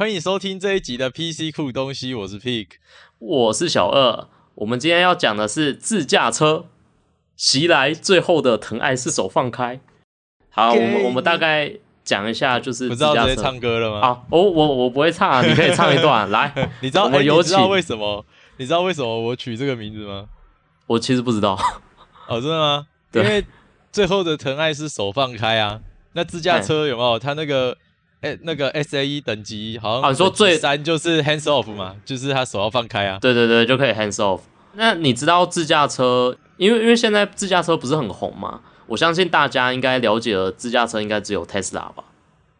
[0.00, 2.68] 欢迎收听这一集的 PC 酷东西，我是 Pig，
[3.18, 4.26] 我是小二。
[4.54, 6.64] 我们今天要讲的是自驾车
[7.36, 9.78] 袭来，最后的疼爱是手放开。
[10.48, 11.70] 好，我们我们大概
[12.02, 14.00] 讲一下，就是不知道直接唱歌了吗？
[14.00, 16.50] 好，我我我不会唱啊， 你可以唱一段来。
[16.80, 18.24] 你知道我有、欸、知道为什么？
[18.56, 20.24] 你知道为什么我取这个名字吗？
[20.86, 21.58] 我其实不知道。
[22.26, 22.86] 哦，真的吗？
[23.12, 23.44] 因为
[23.92, 25.82] 最后的疼爱是手放开啊。
[26.14, 27.18] 那自驾车有没有？
[27.18, 27.76] 它那个
[28.20, 33.18] 哎、欸，那个 S A E 等级好像你说最三就是 hands off 嘛，就是他手要放开啊。
[33.20, 34.40] 对对对，就可以 hands off。
[34.74, 36.36] 那你知道自驾车？
[36.56, 38.60] 因为因为现在自驾车不是很红嘛？
[38.86, 42.04] 我相信大家应该了解了，自驾车应该只有 Tesla 吧？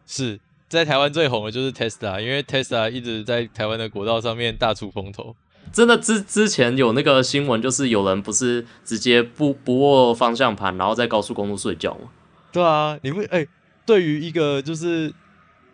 [0.07, 5.35] 是在台湾最红的就是 Tesla，因为 Tesla 一直在台湾的国道上面大出风头。
[5.71, 12.09] 真的之之前有那个新闻，就是有人不是直接不不握方向盘，然后在高速公路睡觉吗？
[12.51, 13.47] 对啊，你会哎、欸，
[13.85, 15.13] 对于一个就是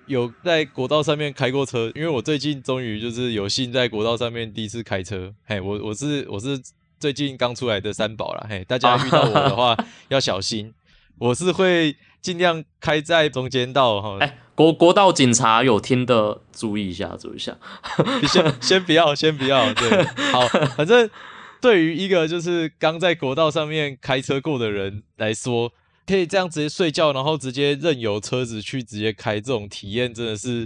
[0.07, 6.59] 有在国道上面开过车，因为我最近终于就是有幸在国道上面第一次开车，嘿，我我是我是
[6.99, 10.73] 最近刚出来的三宝啦，嘿，大家遇到我的话 要小心，
[11.19, 14.17] 我是会尽量开在中间道哈。
[14.21, 17.57] 哎、欸，国国道警察有听的注意一下，注意一下，
[18.27, 20.47] 先先不要，先不要，对，好，
[20.77, 21.09] 反正
[21.61, 25.73] 对于一个就是刚在国道上面开车过的人来说。
[26.07, 30.65] 可以这样直接睡觉，然后直接任由车子去直接开，这种体验真的是，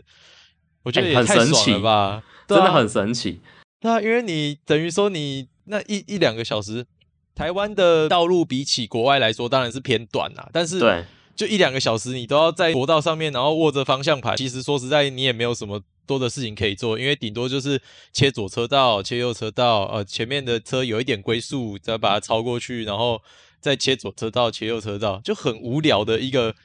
[0.84, 2.23] 我觉得也太爽了吧！
[2.47, 3.42] 欸、真的很神奇。
[3.81, 6.86] 那、啊、因为你等于说你那一一两个小时，
[7.34, 11.03] 台湾的道路比起国外来说当然是偏短啦，但是对，
[11.36, 17.81] 就一两个小时你都要在国道上面，然后握着方向盘，其实说实在你也没有什么多的事情可以做，因为顶多就是
[18.14, 23.19] 切左车道、切右车道，呃，前面的车有一点龟速，再把它超过去，然后。
[23.61, 26.55] 再切左车道，切右车道，就很无聊的一个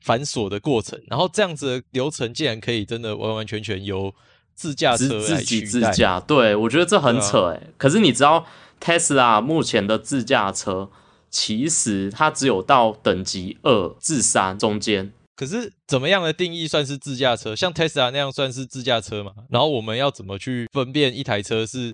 [0.00, 0.98] 繁琐的过程。
[1.08, 4.14] 然后这样子的流程，竟然可以真的完完全全由
[4.54, 5.66] 自驾车来取代。
[5.66, 7.62] 自驾，对，我觉得这很扯诶、啊。
[7.76, 8.46] 可是你知道
[8.80, 10.90] ，Tesla 目前的自驾车
[11.28, 15.12] 其实它只有到等级二至三中间。
[15.34, 17.56] 可是怎么样的定义算是自驾车？
[17.56, 19.32] 像 Tesla 那样算是自驾车吗？
[19.50, 21.92] 然后我们要怎么去分辨一台车是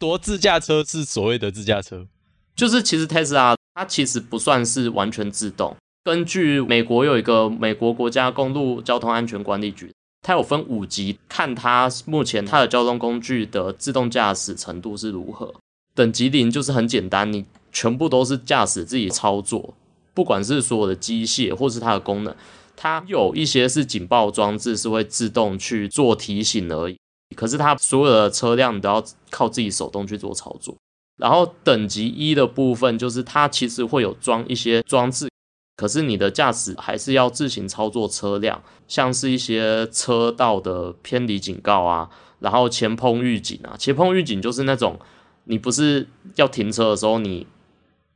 [0.00, 2.08] 多自驾车，是所谓的自驾车？
[2.56, 3.54] 就是其实 Tesla。
[3.74, 5.76] 它其实不算是完全自动。
[6.04, 15.54] 根据美国有一个美国国家公路交通安全管理局，它有分五级，看它目前它的交通工具的自动驾驶程度是如何。
[15.94, 19.74] 等级零就是很简单，你全部都是驾驶自己操作，
[20.12, 22.34] 不管是所有的机械或是它的功能，
[22.76, 26.96] 它有一些是警报装置是会自动去做提醒而已。
[27.36, 30.76] 可是它所有的车辆你都要靠自己手动去做操作。
[31.18, 35.28] 然后等级一的部分就是它其实会有装一些装置，
[35.76, 44.98] 可是你的驾驶还是要自行操作车辆，像是一些车道的偏离警告啊，然后前碰预警啊，前碰预警就是那种
[45.44, 47.46] 你不是要停车的时候你，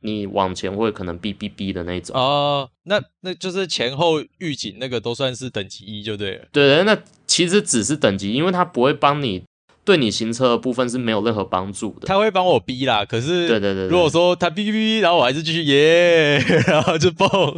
[0.01, 9.43] 你你往前会可能哔哔哔的那种哦，那那就是前后预警那个都算是等级一就对了，对，那其实只是等级，因为它不会帮你。
[9.87, 12.07] 对你行车的部分是没有任何帮助的。
[12.07, 16.37] 他会帮我逼啦，可是对对对，如果说他逼逼逼，然后我还是继续耶，
[16.67, 17.57] 然后就蹦。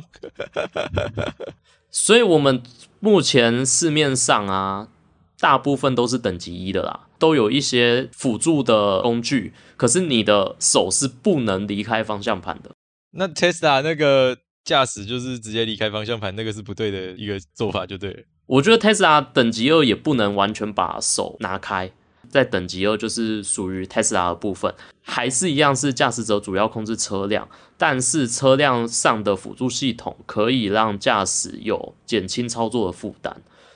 [1.89, 2.61] 所以我们
[2.99, 4.89] 目前市面上啊，
[5.39, 12.69] 大部分都是等级一的啦，都有一些辅助的工具，可是你的手是不能离开方向盘的。
[13.13, 18.19] 那 Tesla 那个驾驶就是直接离开方向盘，那个是不对的一个做法，就对了。
[18.45, 21.91] 我觉得 Tesla 等级二也不能完全把手拿开。
[22.29, 27.47] 在等级二就是属于 Tesla 的部分，还是一样是驾驶者主要控制车辆，
[27.77, 33.35] 但是车辆上的辅助系统可以让驾驶有减轻操作的负担，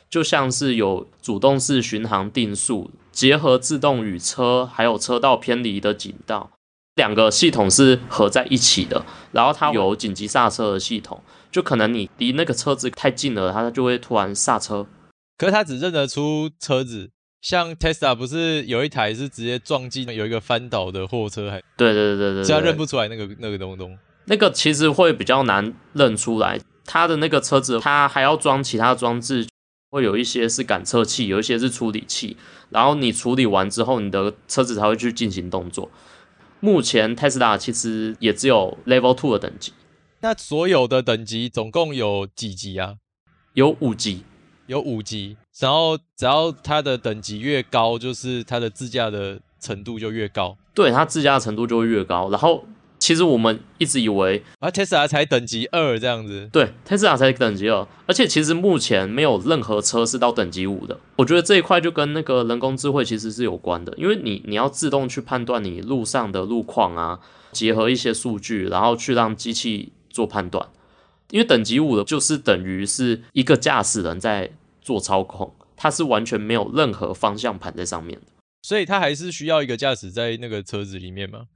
[0.09, 6.51] 就像是有主动式巡航定速，结合自动雨车，还有车道偏离的警报，
[6.95, 9.03] 两个系统是合在一起的。
[9.31, 14.85] 然后它有紧急刹车的系统，就可能你离那个车子太近了，它就会突然刹车。
[15.35, 17.09] 可是它只认得出车子。
[17.43, 23.95] 像 Tesla 不是有一台是直接撞进有一个翻倒的货车，还对对对对对，这样认不出来那个那个东东。
[24.25, 29.45] 那个其实会比较难认出来，它的那个车子它还要装其他装置，
[29.89, 32.37] 会有一些是感测器，有一些是处理器，
[32.69, 35.91] 然后你处理完之后，你的车子才会去进行动作。
[36.61, 39.73] 目前 Tesla 其实也只有 Level Two 的等级。
[40.21, 42.95] 那所有的等级总共有几级啊？
[43.53, 44.23] 有五级。
[44.67, 50.57] 有五级，然后只要它的等级越高，就是它的自驾的程度就越高。
[50.73, 52.29] 对，它自驾的程度就会越高。
[52.29, 52.65] 然后
[52.97, 56.49] 其实我们一直以为啊，Tesla 才等级二这样子。
[56.51, 60.97] 对，Tesla 才等级二，而且其实目前没有任何车是到等级五的。
[61.17, 67.19] 我觉得这一块就跟那个人工智慧其实是有关的，因为你你要自动去判断你路上的路况啊，
[67.51, 70.65] 结合一些数据，然后去让机器做判断。
[71.33, 74.51] 因为等级五的，就是等于是一个驾驶人在
[74.83, 78.27] 做操控，它是完全没有任何方向盘在上面的，
[78.61, 81.47] 所以它还是需要一个驾驶在那个车子里面吗？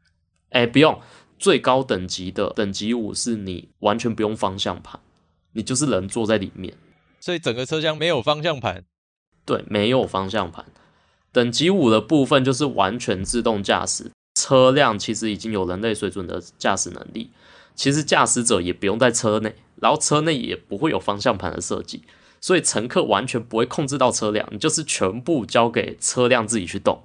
[0.49, 0.99] 哎，不用，
[1.37, 4.99] 最高等级的等级五是你完全不用方向盘，
[5.53, 6.73] 你就是人坐在里面，
[7.19, 8.83] 所以整个车厢没有方向盘。
[9.45, 10.65] 对，没有方向盘。
[11.31, 17.29] 等级五的部分就是完全自动驾驶，车辆其实已经有人类水准的驾驶能力。
[17.77, 22.03] 其实驾驶者也不用在车内，然后车内也不会有方向盘的设计，
[22.41, 27.01] 所以乘客完全不会控制到车辆，你就是全部交给车辆自己去动。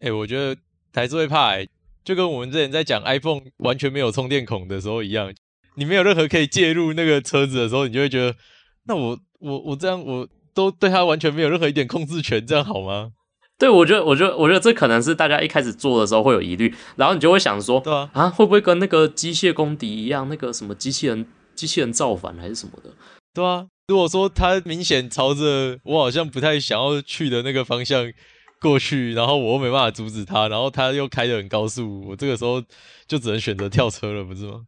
[0.00, 0.60] 哎、我觉得
[0.92, 1.66] 还是会怕、欸，
[2.04, 5.34] 就跟我们之前在讲 iPhone 完全没有充电孔的时候一样，
[5.74, 8.36] 你没有任何可以介入那个车子的时候，你就会觉得，
[8.84, 13.12] 那我我我这样我都对它完全没有任何一点控制权，这样好吗？
[13.58, 22.90] 对，我觉得，我觉得，我觉得这可能是大家一开始做的时候会有疑虑，然后你就会想说，对啊，啊，会不会跟那个机械公敌一样，那个什么机器人，机器人造反还是什么的？
[23.32, 28.12] 对啊，如果说他明显朝着我好像不太想要去的那个方向
[28.60, 32.62] 过去，然后我又没办法阻止他，然后他又开得很高速，我这个时候
[33.06, 34.62] 就只能选择跳车了，不是吗？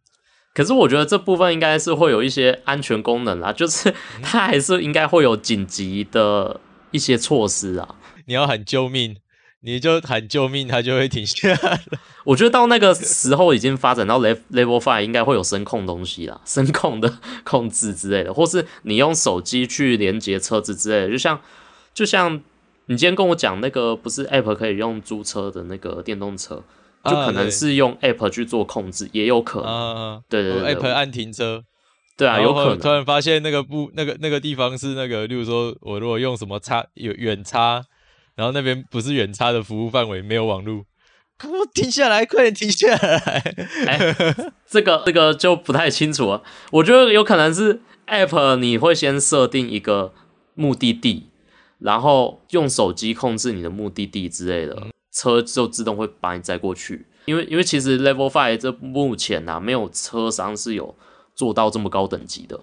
[0.55, 6.59] 可是我觉得这部分应该是会有一些安全功能啦，就是它还是应该会有紧急的
[6.91, 7.95] 一些措施啊。
[8.29, 9.17] 你要喊救命，
[9.63, 11.81] 你就喊救命，它就会停下来。
[12.25, 21.41] 我觉得到那个时候已经发展到 level five，应该会有声控东西啦， 声控的控制之类的，或是你用手机去连接车子之类的，就像
[21.95, 22.37] 就像
[22.87, 26.63] 你今天跟我讲那个不是 app 可以用租车的那个电动车，
[27.07, 29.69] 就可能是用 app 去做控制，也有可能。
[29.69, 31.65] 啊、对对对，对，app 按停车。
[32.19, 37.83] 对啊，有可能突然发现那个不那个那个地方是那个，例如说我如果用什么插有远插。
[38.39, 40.85] 然后那边不是远差的服务范围，没有网路，
[41.37, 43.55] 快停下来，快点停下来！
[43.85, 44.15] 哎，
[44.65, 46.45] 这个这个就不太清楚了。
[46.71, 50.15] 我觉得有可能是 App，你会先设定一个
[50.55, 51.31] 目的地，
[51.81, 57.09] 然后用手机控制你的目的地之类的，车就自动会把你载过去。
[57.25, 60.95] 因为因为其实 Level Five 这目前呐、啊，没有车商是有
[61.35, 62.61] 做到这么高等级的。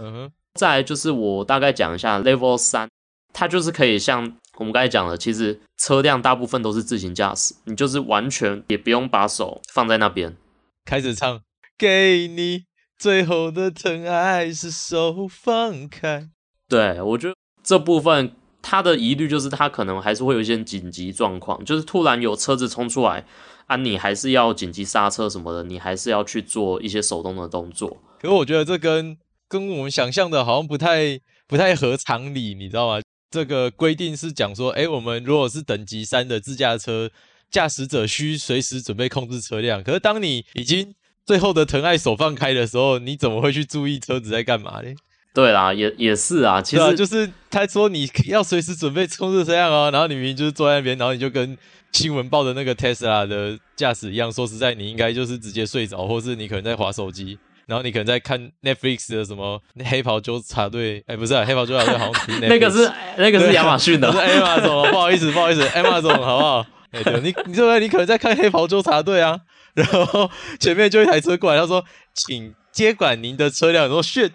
[0.00, 0.32] 嗯哼。
[0.54, 2.88] 再来就是我大概讲一下 Level 三，
[3.32, 4.36] 它就是可以像。
[4.58, 10.36] 我们刚才讲了，其实车辆大部分都是自行驾驶，你就是完全也不用把手放在那边，
[10.84, 11.40] 开始唱，
[11.78, 12.64] 给你
[12.98, 16.28] 最后的疼爱是手放开。
[16.68, 23.24] 对，我觉得这部分他的疑虑就是他可能还是会有一些紧急状况，就是突然有车子冲出来
[23.66, 27.96] 啊，你还是要紧急刹车什么的，你还是要去做一些手动的动作。
[28.20, 29.16] 可是我觉得这跟
[29.48, 33.00] 跟我们想象的好像不太不太合常理，你知道吗？
[33.32, 37.10] 这个规定是讲说，哎，我们如果是等级三的自驾车，
[37.50, 39.82] 驾驶者需随时准备控制车辆。
[39.82, 40.94] 可是当你已经
[41.24, 44.92] 最后的疼爱手放开的时候，你怎么会去注意车子在干嘛呢？
[45.34, 51.56] 对啦，也也是啊，其实啊就是他说你要随时准备控制车辆哦，然后你明明就是坐在那边，然后你就跟
[51.92, 57.38] 新闻报的那个 Tesla 的驾驶一样，说实在，你应该就是直接睡着，或是你可能在划手机。
[57.66, 66.66] 然后你可能在看 Netflix 的什么黑袍纠察队，哎，不是、啊、黑袍纠察队，好像是 那个是那个是亚马逊的，是 Amazon，不好意思，不好意思，Amazon， 好不好？
[66.90, 69.40] 哎，对，你你这边你可能在看黑袍纠察队啊，
[69.74, 74.30] 然后前面就一台车过来，他说，请接管您的车辆，然后炫，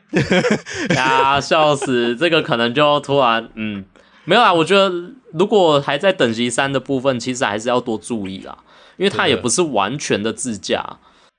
[0.95, 3.85] 呀，笑死，这个可能就突然，嗯，
[4.25, 4.91] 没有啊，我觉得
[5.33, 8.57] 如果还在等级三的部分，其实还是要多注意啦，
[8.97, 10.97] 因为它也不是完全的自驾。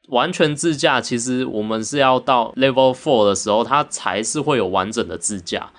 [0.08, 5.70] 完全自驾，其实我们是要到 Level Four 的时候，它才是会有完整的自驾。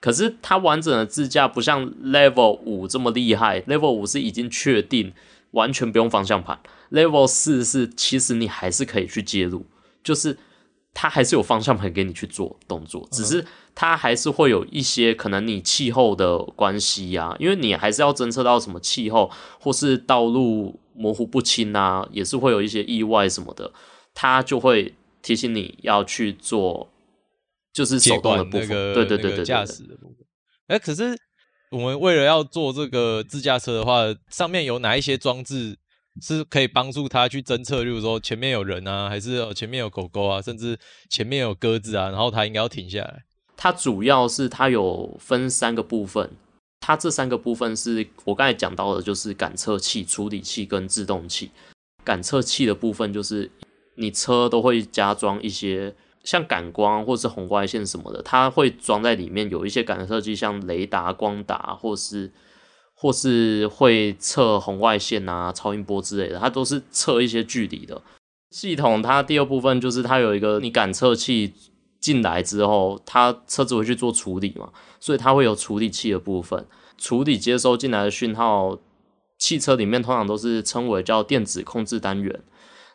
[0.00, 5.12] 可是它完整的自驾不像 Level 五这么厉害，Level 五是已经确定
[5.52, 6.58] 完全不用方向盘
[6.92, 9.64] ，Level 四是其实你还是可以去介入，
[10.04, 10.38] 就是
[10.92, 20.78] 它还是有方向盘给你去做动作，只是它还是会有一些可能你气候的关系呀、啊，因为你还是要侦测到什么气候或是道路。
[20.98, 23.72] 模糊不清啊，也是会有一些意外什么的，
[24.12, 26.90] 它就会提醒你要去做，
[27.72, 30.16] 就是手动的部分，对对对对，驾驶的部分。
[30.66, 31.16] 哎，可是
[31.70, 35.78] 我们为了要做这个自驾车的话，上面有哪一些装置
[36.20, 37.84] 是可以帮助他去侦测？
[37.84, 40.78] 例如说前面有人啊，还是前面有狗狗啊，甚至
[41.08, 43.24] 前面有鸽子啊，然后他应该要停下来。
[43.56, 46.30] 它主要是它有分三个部分。
[46.80, 51.50] 它这三个部分是我刚才讲到的，就是感测器、处理器跟制动器。
[52.04, 53.50] 感测器的部分就是
[53.96, 55.94] 你车都会加装一些
[56.24, 62.32] 像感光或是红外线什么的，它会装在里面，有一些感测器，像雷达、光达，或是
[62.94, 68.00] 或是会测红外线啊、超音波之类的，它都是测一些距离的
[68.50, 69.02] 系统。
[69.02, 71.52] 它第二部分就是它有一个你感测器
[72.00, 78.78] 进来之后，它车子会去做处理嘛，所以它会有处理器的部分，处理接收进来的讯号。
[79.40, 82.42] 汽车里面通常都是称为叫电子控制单元，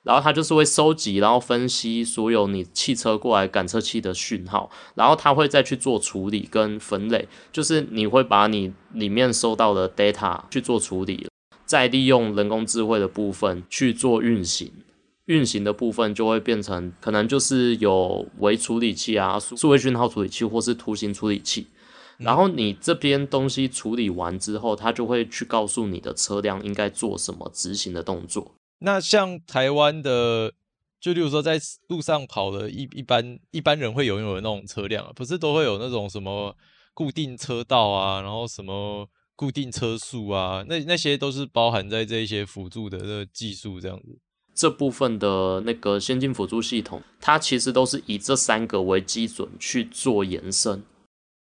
[0.03, 11.25] 然后它就是会收集，然后分析所有你汽车过来感测器的讯号，然后它会再去做处理跟分类，就是你会把你里面收到的 data 去做处理，
[11.65, 14.69] 再利用人工智慧的部分去做运行，
[15.25, 21.67] 运行的部分就会变成可能就是有微处理器啊、数位讯号处理器或是图形处理器。
[22.17, 28.53] 然后你这边东西处理完之后，它就会去告诉你的车辆应该做什么执行的动作。
[28.79, 30.53] 那像台湾的，
[30.99, 36.55] 就例如说在路上跑的一一般一般人会拥有的那种车辆啊，不是都会有那种什么
[36.93, 44.19] 固定车道啊，然后什么固定车速啊，那那些都是包含在这一些辅助的这个技术这样子。
[44.55, 50.83] 这部分的那个先进辅助系统，它其实都是以这三个为基准去做延伸。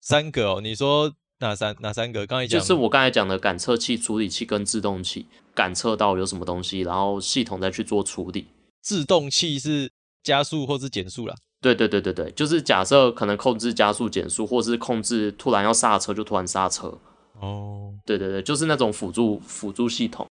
[0.00, 2.26] 三个哦，你说哪三哪三个？
[2.26, 8.46] 刚才讲就是我刚才讲的感测器、处理器跟制动器，感测到有什么东西，然后系统再去做处理。
[8.82, 9.90] 制动器是
[10.22, 11.34] 加速或是减速啦？
[11.60, 16.98] 对对对对对，就是假设可能控制加速、减速，或是控制突然要刹车就突然刹车。
[17.40, 20.26] 哦，对对对，就是那种辅助辅助系统。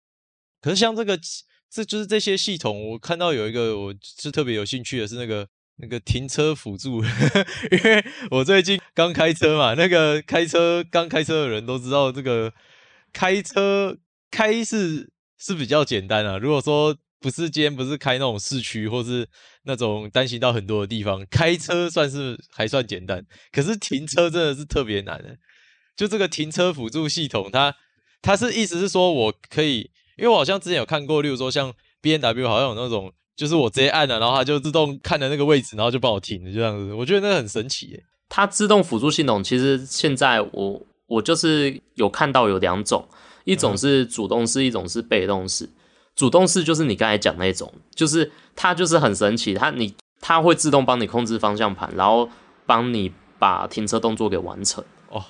[0.62, 1.20] 可是像这个，
[1.74, 5.48] 这就是这些系统，我看到有一个我是特别有兴趣的是那个。
[5.78, 7.04] 那个停车辅助，
[7.74, 12.54] 因为我最近刚开车嘛，那个开车刚开车的人都知道，这个
[13.12, 13.98] 开车
[14.30, 16.38] 开是是比较简单啊。
[16.38, 19.28] 如果说不是今天不是开那种市区或是
[19.64, 23.26] 那种单行道很多的地方，开车算是还算简单。
[23.52, 25.36] 可是停车真的是特别难的。
[25.98, 27.76] 就这个停车辅助系统，它
[28.22, 33.12] 它是意思是说我可以，因为我好像之前有看过，例如说像 B N W 好像有那种。
[33.36, 36.94] 就是我直接按了，然后它就自动看的那个位置，然后就帮我停了，这样子。
[36.94, 38.04] 我觉得那个很神奇耶。
[38.30, 43.04] 它自动辅助系统其实现在我我就是有看到有两种，
[43.44, 45.68] 一种是主动式，一种是被动式。
[46.16, 52.30] 主动式就是你刚才讲那种，就是它就是很神奇，它你它会自动帮你控制方向盘，然后
[52.68, 54.84] 帮你把停车动作给完成。
[55.10, 55.26] 哦，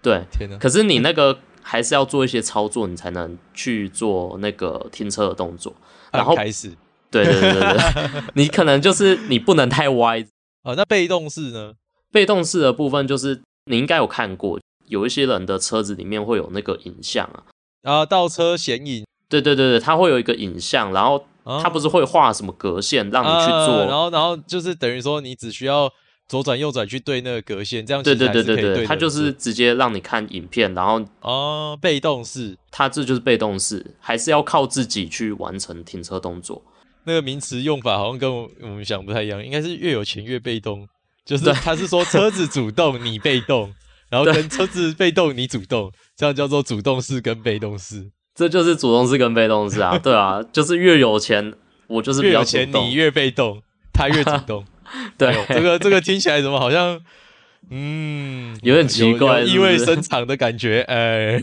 [0.00, 0.56] 对，天哪！
[0.56, 5.72] 可是你那个还是要做一些操作，你才能去做那个停车的动作，
[6.10, 6.72] 然后开始。
[7.10, 10.24] 对对对对对，你可能就是你不能太歪。
[10.64, 11.74] 哦，那被动式呢？
[12.10, 17.42] 被动式的部分就是你应该有看过，有一些人的车子里面会有那个影像啊，
[17.82, 19.04] 然后倒车显影。
[19.28, 21.22] 对对对对，它会有一个影像，然后
[21.62, 25.90] 它不是会画什么格线让你去做，啊、然后然后就是等于说你只需要
[26.32, 36.62] 左转右转去对那个格线，这样对对对对对，它就是直接让你看影片，然后哦，被动式，它这就是被动式，还是要靠自己去完成停车动作。
[37.04, 40.88] 那个名词用法好像跟我我们想不太一样，应该是越有钱越被动，
[41.26, 43.70] 就是他是说车子主动你被动，
[44.08, 51.52] 然后跟车子被动你主动，这样叫做主动式跟被动式， 这就是主动式跟被动式啊，对啊，就是越有钱
[51.88, 53.60] 我就是比较有钱你越被动，
[53.92, 54.64] 他越主 动，
[55.18, 57.00] 对，哎、这个这个听起来怎么好像
[57.70, 61.40] 嗯有点奇怪意味深长的感觉，哎，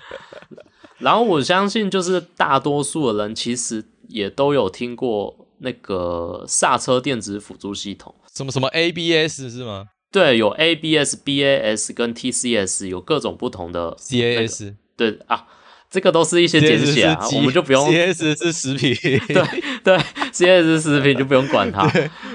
[0.98, 3.84] 然后我相信就是大多数的人其实。
[4.06, 9.86] 也都有听过那个刹车电子辅助系统，什么什么 ABS 是吗？
[10.12, 14.74] 对，有 ABS、BAS 跟 TCS，有各种不同的 CAS。
[14.94, 15.46] 对啊，
[15.94, 17.88] 这个都是一些简写啊，我们就不用。
[17.88, 18.92] CS 是食品。
[19.28, 19.96] 对对
[20.32, 21.86] ，CS 是食品就不用管它，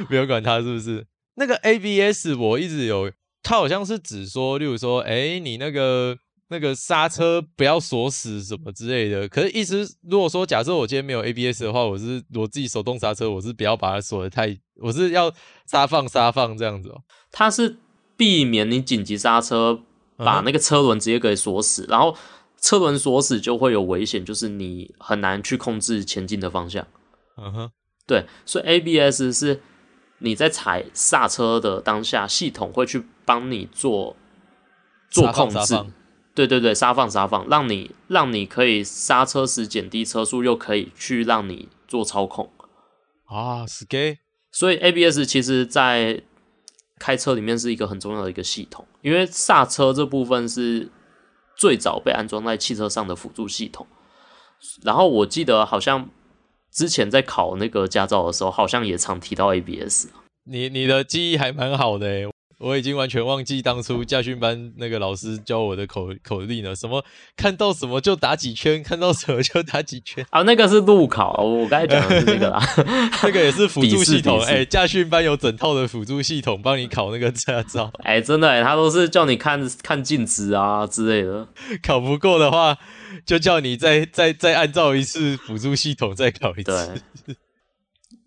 [0.08, 1.06] 不用管它是不是？
[1.36, 3.12] 那个 ABS 我一直有，
[3.44, 6.18] 它好像是指说，例如说，哎，你那个。
[6.52, 15.32] 那个刹车不要锁死什么之类的，可是意思如果说假设我今天没有 ABS 的话，我是我自己手动刹车，我是不要把它锁的太，我是要
[15.70, 17.04] 刹放刹放这样子哦。
[17.32, 17.78] 它是
[18.18, 19.80] 避免你紧急刹车
[20.18, 22.18] 把那个车轮直接给锁死，然后
[22.62, 26.86] 车轮锁死就会有危险，就是你很难去控制前进的方向。
[27.38, 27.72] 嗯哼，
[28.06, 29.62] 对，所以 ABS 是
[30.20, 34.16] 你在踩刹车的当下，系统会去帮你做
[35.10, 35.76] 做控制。
[36.36, 42.50] 对对对，刹放刹放，让你让你可以刹车时减低车速，又可以去让你做操控
[43.26, 44.20] 啊，是给。
[44.52, 46.22] 所以 ABS 其实在
[46.98, 50.90] 开车里面是一个很重要的一个系统，因为刹车这部分是
[51.60, 53.86] 最早被安装在汽车上的辅助系统。
[54.82, 56.10] 然后我记得好像
[56.72, 60.08] 之前在考那个驾照的时候，好像也常提到 ABS。
[60.46, 62.28] 你你的记忆还蛮好的诶。
[62.60, 67.04] 我已经完全忘记当初驾训班那个老师教我的口口令了，什么
[67.38, 70.26] 看到什么就打几圈，看到什么就打几圈。
[70.30, 72.50] 啊， 那个是路考，我刚才讲的是那个。
[72.50, 72.60] 啦，
[73.24, 81.48] 那个也是辅助系统，哎，驾训班有整套的辅助系统帮你考那个驾照，哎、欸，真的、欸，他都是叫你看看镜子啊之类的，
[81.82, 82.78] 考不过的话
[83.26, 87.02] 就叫你再再再按照一次辅助系统再考一次，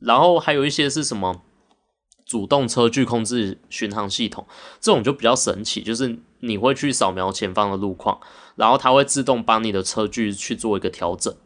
[0.00, 1.42] 然后还有一些是什么？
[2.32, 4.46] 主动车距控制巡航系统，
[4.80, 8.18] 这种就比较神奇，就是你会去扫描前方的路况，
[8.56, 11.36] 然后它会自动帮你的车距去做一个调整，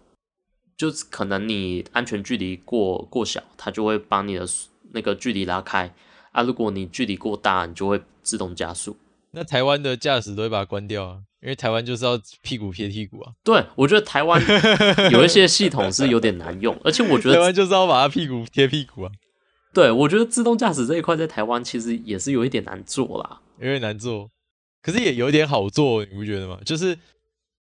[0.77, 4.47] 就是可能你安全距离过过小，它就会帮你的
[4.93, 5.93] 那个距离拉开
[6.31, 6.45] 啊。
[6.45, 8.97] 如果你距离过大，你就会自动加速。
[9.33, 13.33] 那台湾的驾驶都会把它关掉啊，因为台湾就是要屁股贴屁股啊。
[13.43, 14.41] 对，我觉得台湾
[15.11, 19.11] 有一些系统是有点难用， 而且我觉得台湾就是要把它屁股贴屁股啊。
[19.77, 24.31] 对，我觉得自动驾驶这一块在台湾其实也是有一点难做啦，有点难做，
[24.81, 26.59] 可是也有点好做，你不觉得吗？
[26.65, 26.99] 就是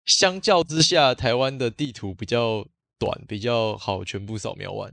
[0.06, 2.66] 相较之下，台湾的地图比较
[2.98, 4.90] 短，比较好全部扫描完，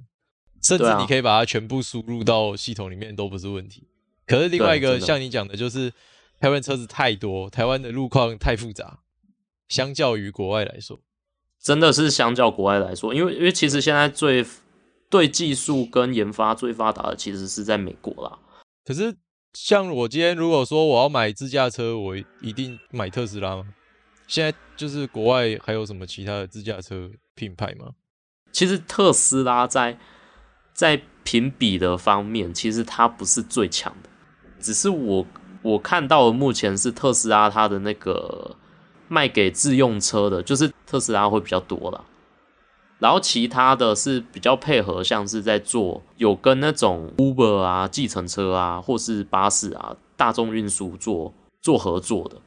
[0.62, 3.88] 甚至你可以把它全部输入到系统里面都不是问题。
[4.28, 5.94] 可是另外一个像你讲的，就是
[6.42, 9.00] 台湾车子太多，台湾的路况太复杂，
[9.70, 11.00] 相较于国外来说，
[11.64, 14.46] 真的是相较国外来说，因为因为其实现在最
[15.16, 18.38] 对技术跟研发最发达的其实是在美国啦。
[18.84, 19.16] 可是
[19.54, 23.64] 像我今天如果说我要买自驾车，我一定买特斯拉吗？
[24.28, 27.92] 现在就是国外还有什么其他的自驾车品牌吗？
[28.52, 29.98] 其实特斯拉在
[30.74, 34.10] 在评比的方面，其实它不是最强的。
[34.60, 35.26] 只是我
[35.62, 38.54] 我看到的目前是特斯拉它的那个
[39.08, 42.04] 卖给自用车的，就是特斯拉会比较多啦。
[43.00, 52.42] 然后其他的是比较配合，像是在做有跟那种 Uber 啊、计程车啊，或是巴士啊、大众运输做做合作的。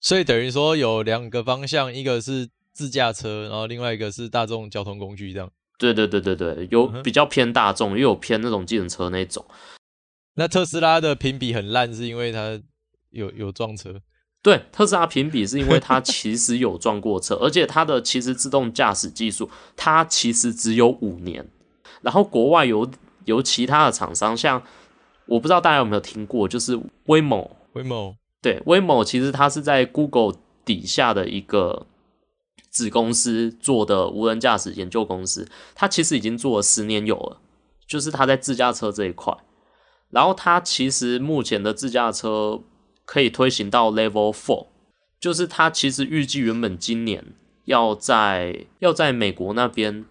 [0.00, 5.48] 所以等于说有两个方向，一个是自驾车，然后另外一个是大众交通工具这样。
[5.78, 9.44] 对对对对对，有比较偏大众，又有偏那种计程车那种。
[10.34, 12.60] 那特斯拉的评比很烂，是因为它
[13.10, 14.00] 有有撞车。
[14.42, 21.48] 对，特斯拉评比是因为它其实有撞过车，而且它的其实自动驾驶技术，它其实只有五年。
[22.00, 22.90] 然后国外有
[23.24, 24.60] 有其他的厂商，像
[25.26, 26.76] 我不知道大家有没有听过，就是
[27.06, 31.86] Waymo，Waymo，对，Waymo 其实它是在 Google 底下的一个
[32.68, 37.40] 子公司做的无人驾驶研究公司，它其实已经做了十年有了，
[37.86, 39.32] 就是它在自驾车这一块。
[40.10, 42.62] 然后它其实目前的自驾车。
[43.12, 44.68] 可以推行到 Level Four，
[45.20, 47.34] 就是它其实预计原本今年
[47.66, 50.06] 要在要在美国那边，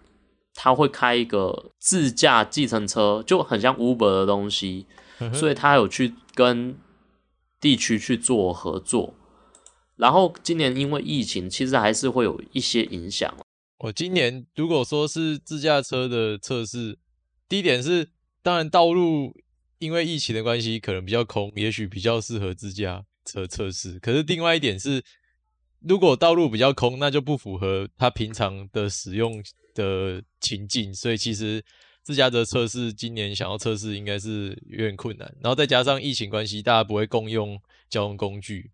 [0.54, 4.86] 它会开一个自驾计程车，就很像 Uber 的东西，
[5.34, 6.78] 所以它有去跟
[7.60, 9.14] 地区去做合作。
[9.96, 13.34] 然后今年因为疫情，其实还是会有一些影响。
[13.80, 16.96] 我今年如果说是自驾车的测试，
[17.48, 18.10] 第一点是，
[18.44, 19.34] 当然道路。
[19.82, 23.98] 因为疫情的关系，可能比较空，也许比较适合自驾车测试。
[23.98, 25.02] 可是另外一点是，
[25.80, 29.42] 如果道路比较空，那就不符合他平常的使用
[29.74, 30.94] 的情境。
[30.94, 31.60] 所以其实
[32.00, 35.34] 自驾车测试今年想要测试，应该是有点困难。
[35.42, 38.70] 然后再加上疫情关系，大家不会共用交通工具。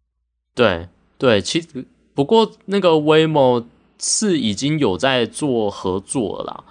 [0.54, 3.64] 对对，其实不过那个 Waymo
[3.98, 6.64] 是已经有在做合作了啦。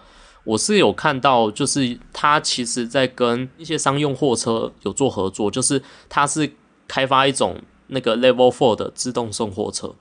[0.48, 6.50] 我是有看到，就是他其实在跟一些商用货车有做合作，就是他是
[6.88, 9.96] 开发一种那个 Level Four 的自动送货车，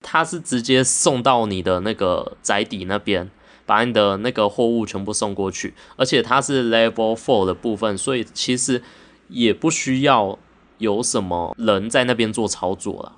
[0.00, 3.30] 它是直接送到你的那个宅邸那边，
[3.66, 8.82] 把你的那个货物全部送过去，而且它是 Level Four 的部分，所以其实
[9.28, 10.38] 也不需要
[10.78, 13.16] 有什么人在那边做操作了。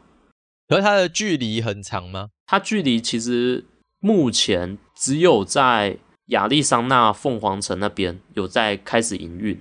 [0.66, 2.30] 可是它的距离很长吗？
[2.48, 3.66] 它距离其实
[4.00, 5.98] 目前只有在。
[6.32, 9.58] 亚利桑那凤凰城那边有在开始营运，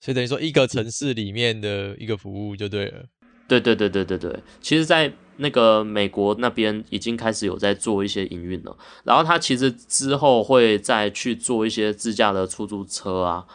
[0.00, 3.04] 所以等于说一个城市里面的一个服务就对了。
[3.46, 8.76] 对对对对对对，其实，在那个美国那边已经开始有在做一些营运了。
[9.04, 13.46] 然后他其实之后会再去做一些自驾的出租车啊。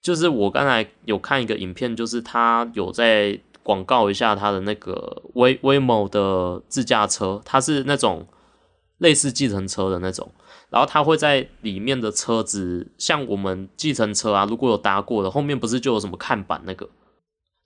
[0.00, 8.26] 就是我刚才有看一个影片，就是他有在广告一下他的那个威威某的自驾车，它是那种
[9.02, 10.30] 类似计程车的那种。
[10.70, 16.88] 然后它会在里面的车子，像我们计程车啊，如果有搭过的，后面不是就有什么看板那个？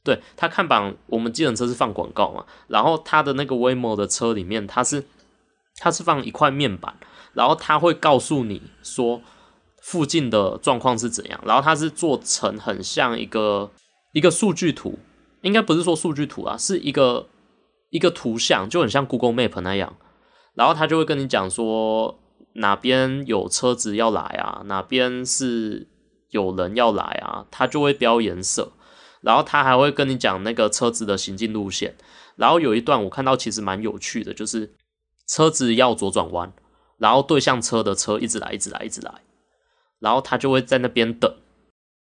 [0.03, 2.45] 对，它看板，我们计程车是放广告嘛。
[2.67, 5.05] 然后它的那个 Waymo 的车里面，它是
[5.77, 6.97] 它是放一块面板，
[7.33, 9.23] 然后它会告诉你说
[9.83, 13.71] 附近的状况是怎样，然后它是做成很像一个
[14.13, 14.99] 一个数据图，
[15.43, 17.29] 应该不是说数据图啊，是一个
[17.91, 19.97] 一个图像，就很像 Google Map 那样，
[20.57, 22.19] 然后他就会跟你讲说
[22.55, 25.87] 哪边有车子要来啊，哪边是
[26.31, 28.73] 有人要来啊，他就会标颜色，
[29.21, 31.95] 然后他还会跟你讲那个车子的行进路线，
[32.35, 34.75] 然后有一段我看到其实蛮有趣的，就是
[35.29, 36.53] 车子要左转弯，
[36.99, 39.23] 然后对向车的车一直来，一直来，一直来。
[39.99, 41.35] 然后他就会在那边等，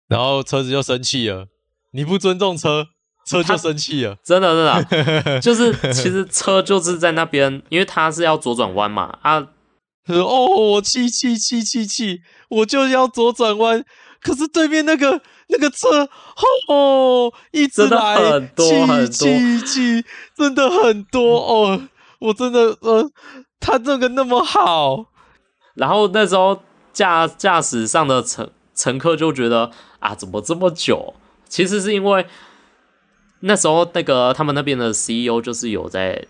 [0.07, 1.49] 然后车子就生气了。
[1.91, 2.87] 你不尊重车，
[3.25, 4.17] 车就生气了。
[4.23, 9.19] 真的，真的， 就是其实车就是在那边，因为他是要左转弯嘛。
[9.23, 9.39] 啊，
[10.09, 13.85] 哦，我气气气气气，我就要左转弯，
[14.23, 16.09] 可是对面那个那个车，
[16.69, 20.05] 哦，一直来，很多很多，气气，
[20.37, 21.81] 真的很多哦。
[22.19, 23.11] 我真的，呃，
[23.59, 25.07] 他这个那么好，
[25.75, 26.61] 然后那时候。
[26.93, 31.15] 驾驾驶上的乘乘客就觉得啊，怎么这么久？
[31.49, 32.27] 其实是因为
[33.41, 36.25] 那时候那个他们那边的 CEO 就是有在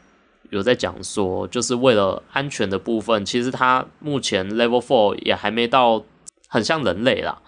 [0.50, 6.04] 有在讲说，就是为了安全的部分，其实他目前 Level Four 也还没到
[6.48, 7.38] 很像人类啦，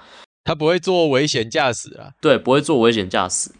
[0.44, 3.50] 他不会做危险驾驶啊，对，不会做危险驾驶，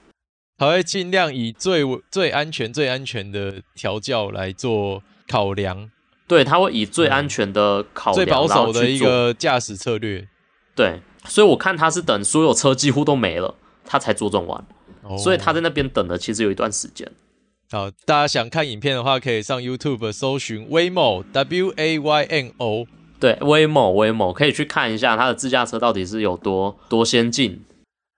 [0.59, 5.91] 他会尽量以最最安全、最安全的调教来做考量。
[6.29, 10.29] 对，他会以最安全的考量，最保守的一个驾驶策略。
[10.75, 14.65] 对，所以我看他是等所有车几乎都没了，他才左转弯。
[15.03, 15.17] 哦。
[15.19, 17.11] 所以他在那边等了，其实有一段时间。
[17.71, 22.87] 好，大家想看影片的话，可以上 YouTube 搜寻 Waymo W A Y N O。
[23.19, 27.62] 对，Waymo Waymo 可以去看一下他的自驾车到底是有多多先进。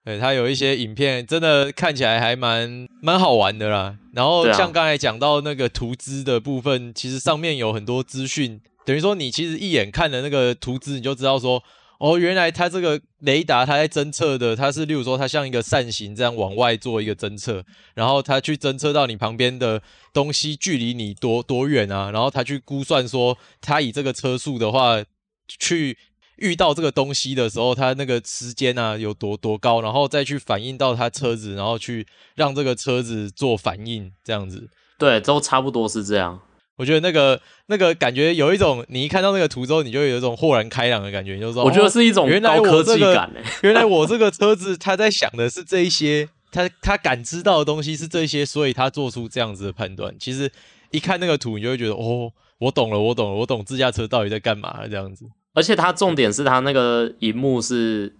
[0.04, 3.96] 对，他有一些影片，真的看起来还蛮蛮好玩的啦。
[4.12, 11.62] 然后像刚才讲到那个图资的部分，其实上面有很多资讯，等于说你其实一眼看了那个图资，你就知道说，
[12.04, 17.64] 哦，原来它这个雷达它在侦测的，它是例如说它像一个扇形这样往外做一个侦测，
[17.94, 19.80] 然后它去侦测到你旁边的
[20.12, 25.02] 东西距离你多多远啊，然后它去估算说，它以这个车速的话
[25.48, 25.96] 去。
[26.36, 34.68] 遇到这个东西的时候，它那个时间啊有多多高，然后再去反映到它车子，然后去让这个车子做反应，这样子。
[34.98, 36.40] 对，都差不多是这样。
[36.76, 43.30] 我觉得那个那个感觉有一种，你一看到那个图之后，你就有一种豁然开朗的感觉，就是说，我觉得是一种高科技感。
[43.62, 50.14] 原来我这个车子，它在想的是这一些，它它感知到的东西是这些，所以它做出这样子的判断。
[50.18, 50.50] 其实
[50.90, 55.24] 一看那个图，你就会觉得，哦，我懂了，我懂了，我懂自驾车到底在干嘛这样子。
[55.52, 58.12] 而且它重点是它那个荧幕是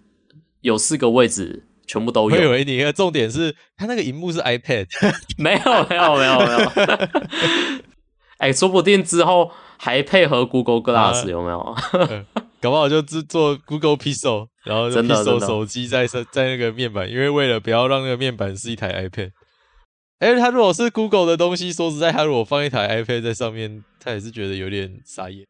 [0.61, 2.37] 有四个位置，全部都有。
[2.37, 4.87] 我以为你的重点是它那个荧幕是 iPad，
[5.37, 7.09] 没有没有没有没有。
[8.37, 11.75] 哎、欸，说不定之后还配合 Google Glass，啊、有没有？
[12.61, 19.31] 搞不好就制作 Google Pixel，然后 Pixel 手机在在那个面板，因为为了不要让那个面板是一台 iPad。
[20.19, 25.45] 哎、欸，它如果是 Google 的东西，说实在，他如果放一台 iPad 在上面，他也是觉得有点傻眼。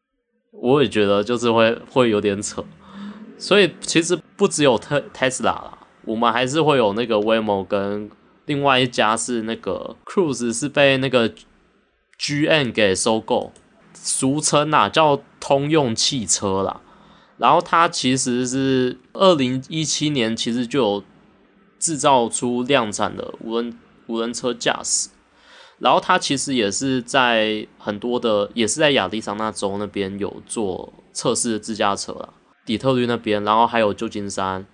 [0.52, 2.64] 我也觉得就是会会有点扯，
[3.38, 8.10] 所以其实不只有特 Tesla 啦，我们还是会有那个 Waymo 跟
[8.46, 11.32] 另外一家是那个 Cruise 是被那个
[12.18, 13.52] GM 给收购，
[13.94, 16.80] 俗称啊叫通用汽车啦。
[17.38, 21.04] 然后它其实是二零一七年其实就有
[21.78, 25.10] 制造出量产的无人无人车驾驶。
[25.78, 32.30] 然后它其实也是在很多的，也是在亚利桑那州那边有做测试的自驾车啦，
[32.64, 34.64] 底特律那边，然后还有旧金山，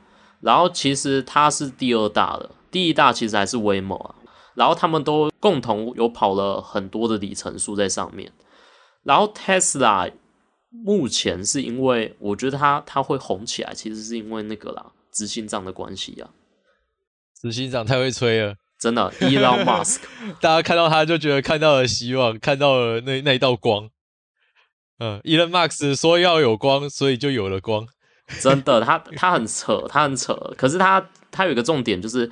[0.40, 4.14] 然后其实它是第二大的，第一大其实还是 Waymo 啊，
[4.54, 8.32] 然后他们都共同有跑了很多的里程数在上面，
[9.02, 10.12] 然后 Tesla
[10.70, 16.30] 目前是因为我觉得它它会红起来，其实是因为那个啦，执行长的关系啊，
[17.40, 18.56] 执行长太会吹了。
[18.78, 20.00] 真的，Elon Musk，
[20.40, 23.88] 大家看到他就觉得看到了希望，看到了那那一道光。
[24.98, 27.86] 嗯，Elon Musk 说要有光，所以就有了光。
[28.40, 30.34] 真的，他他很扯，他很扯。
[30.56, 32.28] 可是他他有一个重点，就是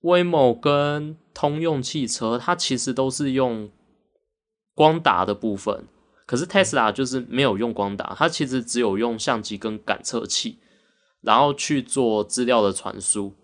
[0.00, 3.68] Waymo 跟通用汽车，它其实都是用
[4.74, 5.84] 光达的部分。
[6.24, 10.58] 可是 Tesla 就是没有用光达，它其实只有用相机跟感测器，
[11.20, 13.34] 然后去做资料的传输。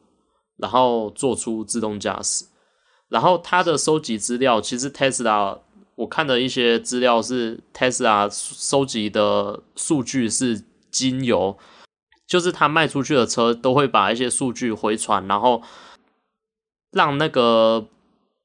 [0.59, 2.45] 然后做出自动驾驶，
[3.09, 5.59] 然后它的收集资料，其实 Tesla
[5.97, 11.59] 我看的一些资料是 Tesla 收集的数据是经由，
[12.29, 15.61] 就是它卖出去的车都会把一些数据回传，然后
[16.93, 17.89] 让那个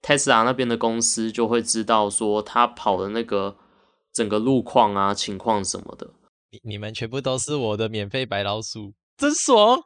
[0.01, 3.55] Tesla 那边的公司就会知道说他跑的那个
[4.11, 6.09] 整个路况啊情况什么的。
[6.49, 9.79] 你你们全部都是我的免费白老鼠，真爽，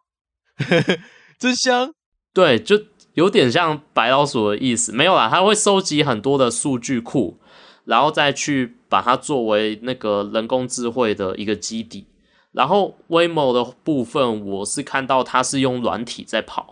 [1.39, 1.91] 真香。
[2.33, 2.79] 对，就
[3.15, 4.91] 有点像白老鼠的意思。
[4.93, 7.39] 没有啦，它会收集很多的数据库，
[7.83, 12.05] 然后再去把它作为那个人工智慧的一个基底。
[12.51, 16.70] 然后 Waymo 的部分，我是看到它是用软体在跑，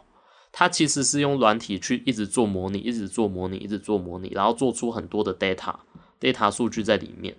[0.60, 5.74] 它其实是用软体去一直做模拟，一直做模拟，一直做模拟，然后做出很多的 data
[6.20, 7.34] data 数据在里面。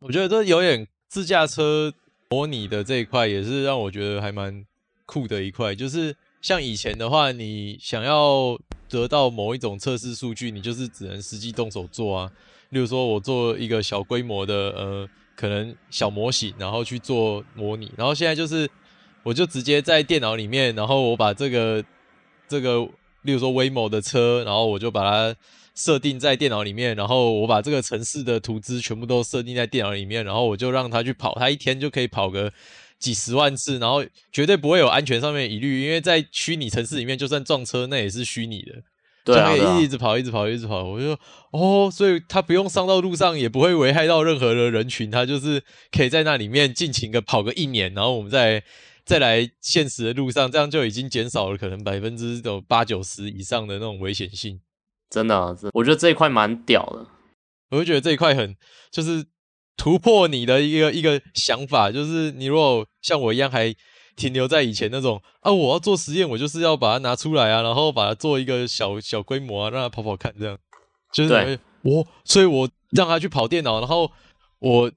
[0.00, 1.94] 我觉得这有点自驾车
[2.28, 4.66] 模拟的这一块，也是让我觉得还蛮
[5.06, 5.74] 酷的一块。
[5.74, 12.30] 就是像以前的话，你想要得到某一种测试数据，你就是只能实际动手做啊。
[12.68, 15.08] 例如说，我做一个小规模的呃。
[15.36, 18.70] 可能小模型，然后去做模拟，然后现在就是，
[19.24, 21.84] 我就直接在电脑里面，然后我把这个
[22.54, 22.88] 这个，
[23.22, 25.36] 例如说 Waymo 的车，然后我就把它
[25.74, 32.52] 设定在电脑里面，然后我把这个城市的图资全部都设定在电脑里面，然后我就让它去跑，它一天就可以跑个
[33.00, 38.72] 几十万次，然后绝对不会有安全上面的疑虑，因为在虚拟城市里面，就算撞车，那也是虚拟的。
[39.24, 39.34] 对
[39.82, 40.84] 一直跑，一直跑，一直跑。
[40.84, 41.18] 我就，
[41.50, 48.62] 哦，所以他不用上到路上，也不会危害到任何的人群，他就是可以在那里面尽情的跑个一年，然后我们再
[49.04, 54.60] 再来现实的路上，这样就已经减少了可能百分之有八九十以上的那种危险性。
[55.10, 57.06] 真的啊，我觉得这一块蛮屌的。
[57.70, 58.56] 我就觉得这一块很
[58.90, 59.24] 就是
[59.76, 63.74] 突破你的一个一个想法，就是你如果像我一样还。
[64.16, 70.56] 停留在以前那种啊，我要做实验，我就是要把它拿出来啊，然后把它做一个小小规模啊，让它跑跑看，这样
[71.12, 74.08] 就是我，所以我让它去跑电脑，然后
[74.60, 74.88] 我，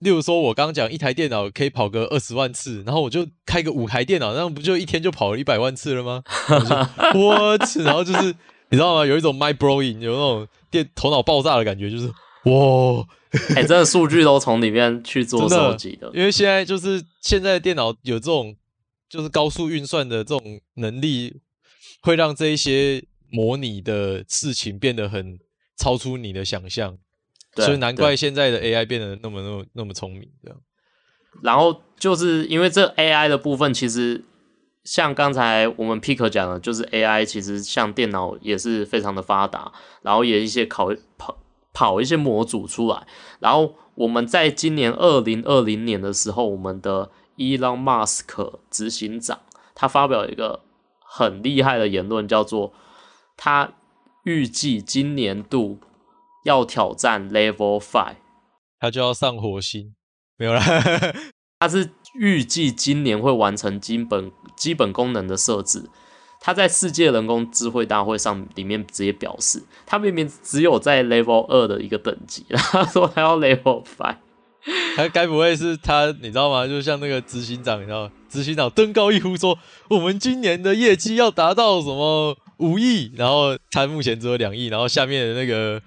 [0.00, 6.22] 例如说，我刚刚讲一台电脑可以跑个二十万次，然后我就开个五台电脑，那不就一天就跑了一百万次了吗？
[7.14, 8.34] 我去， 然后就是
[8.70, 9.06] 你知道吗？
[9.06, 12.06] 有一种 mind blowing，有那种电头脑爆炸的感觉，就是
[12.44, 13.06] 哇。
[13.56, 18.54] 哎、欸，真的数据都从里面去做收集的，因为现在就是现在电脑有这种
[19.08, 21.40] 就是高速运算的这种能力，
[22.00, 23.02] 会让这一些
[23.32, 25.36] 模拟的事情变得很
[25.76, 26.96] 超出你的想象，
[27.56, 30.58] 所以难怪现在的 AI 变得那么那么那么聪明这样。
[31.42, 34.24] 然后就是因为这 AI 的部分，其实
[34.84, 41.38] 像刚才我们 Pick 讲的，就是 AI 其实像电脑也是非常的发达，然后也一些考跑。
[41.76, 43.04] 跑一些模组出来，
[43.40, 49.40] 然后我们在今年二零二零年的时候，我们的 Elon Musk 执行长
[49.74, 50.60] 他发表一个
[51.00, 52.72] 很厉害的言论，叫做
[53.36, 53.72] 他
[54.22, 55.80] 预计今年度
[56.44, 58.16] 要挑战 Level Five，
[58.78, 59.94] 他就要上火星，
[60.38, 60.62] 没有啦，
[61.58, 65.90] 他是预计今年会完成基本基本功能的设置。
[66.40, 74.16] 他在世界人工智慧大会上里面直接表示，他明明只有在 Level 二的一个等级， 他说他要 Level Five，
[74.94, 76.66] 他该不会是他，你知道吗？
[76.66, 85.80] 就像那个执行长，你知道，执行长登高一呼说，我们今年的业绩要达到什么五亿，然后他目前只有两亿，然后下面的那个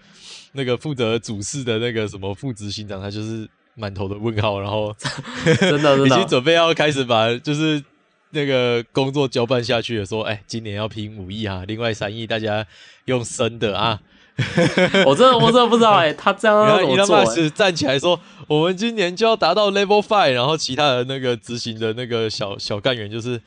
[0.58, 4.94] 那个负责主事的那个什么副执行长，他就是满头的问号，然后
[5.46, 7.82] 真的真的 已经准备要开始把就是。
[8.32, 12.68] 那个工作交办下去了，说，哎、欸，今年要拼五亿啊，另外三亿大家
[13.06, 14.02] 用生的啊。
[15.08, 17.50] 我真的我真的不知道哎、欸，他这样怎么做、欸？
[17.52, 23.42] 站起来说，我们今年就要达到 Level Five，然后其他的那个执行的那个小小干员就是，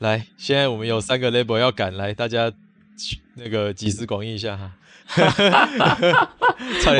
[0.00, 2.52] 来，现在我们有三个 Level 要赶来，大家
[3.36, 4.72] 那个集思广益一下哈。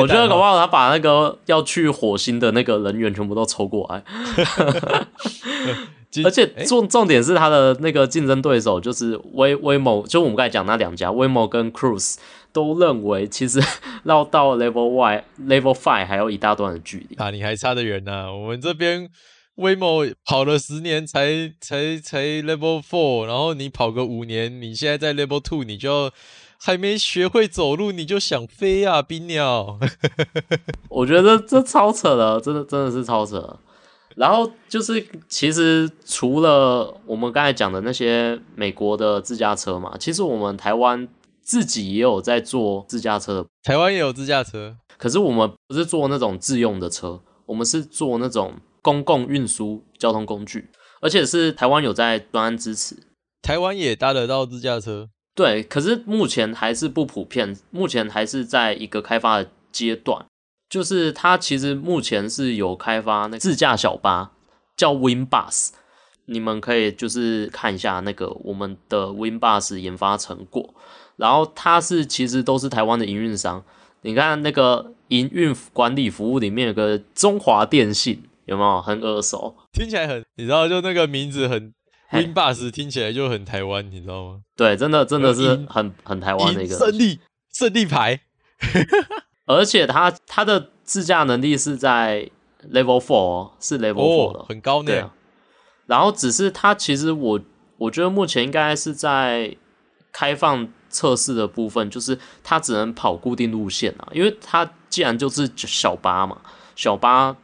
[0.00, 4.02] 我觉得搞不好他把那个要去火星的那个人员全部都抽过来。
[6.24, 12.16] 而且重重点是他的那个竞争对手就是威威某，就我们刚才讲那两家，威某跟 Cruise
[12.52, 13.58] 都认为其实
[14.04, 18.30] 绕到 Level Y、Level Five 还有一大段的距离啊，你还差得远呢。
[18.30, 19.08] 我们这边
[19.54, 26.10] 威某跑了十年才才才 Level Four，然后你跑个五年，你现在在 Level Two，你就
[26.64, 29.80] 还没学会走路，你就想飞啊，冰鸟！
[30.88, 33.58] 我觉得这这超扯的，真的真的是超扯。
[34.14, 41.08] 然后就是，其实除了我们刚才讲的那些美国的自驾车嘛，其实我们台湾
[41.42, 43.44] 自己也有在做自驾车。
[43.64, 50.70] 台湾也有自驾车，可是我们不是做那种自用的车，我们是做那种公共运输交通工具，
[51.00, 52.96] 而且是台湾有在专案支持。
[53.40, 60.24] 台湾也搭得到自驾车，对，可是目前还是不普遍，目前还是在一个开发的阶段。
[60.68, 64.32] 就是它其实目前是有开发那自驾小巴，
[64.74, 65.68] 叫 WinBus，
[66.24, 70.74] 你们可以就是看一下那个我们的 WinBus 研发成果。
[71.16, 73.62] 然后它是其实都是台湾的营运商，
[74.00, 79.54] 你看那个营运管理服务里面有个中华电信，有没有很耳熟？
[79.72, 81.70] 听起来很，你知道，就那个名字很
[82.12, 84.40] Win Bus，听起来就很台湾，你知道吗？
[84.56, 87.20] 对，真的真的是很很台湾的一个胜利
[87.52, 88.20] 胜利牌，
[89.46, 92.30] 而且它它的自驾能力是在
[92.70, 95.10] Level Four，是 Level Four 的，哦，很高呢。
[95.86, 97.40] 然后只是它其实我
[97.78, 99.56] 我觉得目前应该是在
[100.12, 106.40] 开放测试的部分，就是它只能跑固定路线啊，因为它既然就是小巴嘛，
[106.76, 107.36] 小巴。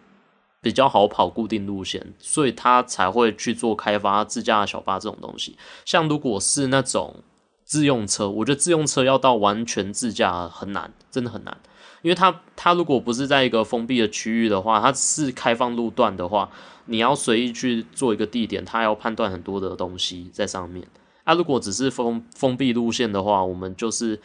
[0.60, 5.56] 比较好跑固定路线，所以他才会去做开发自驾小巴这种东西。
[5.84, 7.22] 像如果是那种
[7.64, 11.56] 自用车，我觉得自用车要到完全自驾很难，真的很难。
[12.02, 16.50] 因为它它如果不是在一个封闭的区域的话，它是开放路段的话，
[16.86, 20.86] 你要随意去做一个地点，它要判断很多的东西在上面。
[21.24, 24.20] 啊，如果只是封封闭路线的话，我们就是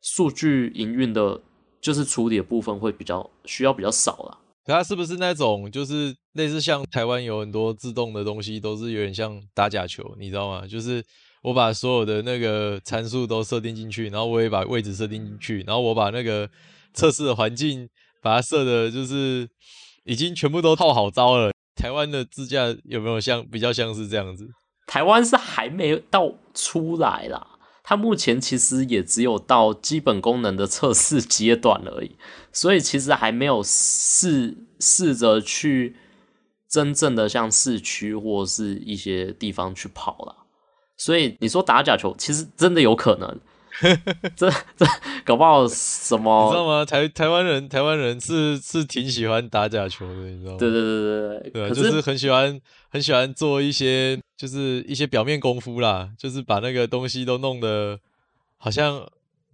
[0.00, 1.40] 数据营运的，
[1.80, 4.38] 就是处理的部分会比较需要比较少了。
[4.66, 10.66] 它是不是那种就是类似像台湾有很多自动的东西，都是有点像打假球，你知道吗？
[10.66, 11.02] 就是
[11.42, 16.48] 我把所有的那个参数都设定进去，然后我也把位置设定进去，然后我把那个
[16.92, 17.88] 测试的环境
[18.20, 19.48] 把它设的，就是
[20.04, 21.52] 已经全部都套好招了。
[21.76, 24.48] 台湾的自驾有没有像比较像是这样子？
[24.86, 27.46] 台湾是还没到出来啦。
[27.88, 32.16] 它目前其实也只有到基本功能的测试阶段而已，
[32.52, 35.94] 所以其实还没有试试着去
[36.68, 40.34] 真正的像市区或是一些地方去跑了。
[40.96, 43.38] 所以你说打假球，其实真的有可能。
[44.34, 44.86] 这这
[45.24, 46.46] 搞不好什么？
[46.46, 46.84] 你知道吗？
[46.84, 50.58] 台台湾人台湾人是是挺喜欢打假球的，你知道吗？
[50.58, 57.98] 对对对对对，对，就是很喜欢很喜欢做一些就是一些表面功夫啦，就是把那个东西都弄得
[58.58, 59.06] 好像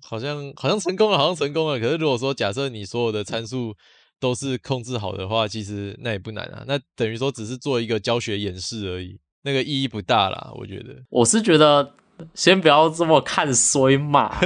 [0.02, 1.78] 好像好像成功了，好像成功了。
[1.78, 3.74] 可是如果说假设你所有的参数
[4.18, 6.64] 都是控制好的话，其实那也不难啊。
[6.66, 10.50] 那等于说只是做一个教学演示而已，那个意义不大啦。
[10.54, 11.94] 我觉得，我是觉得。
[12.34, 14.38] 先不要这么看衰嘛，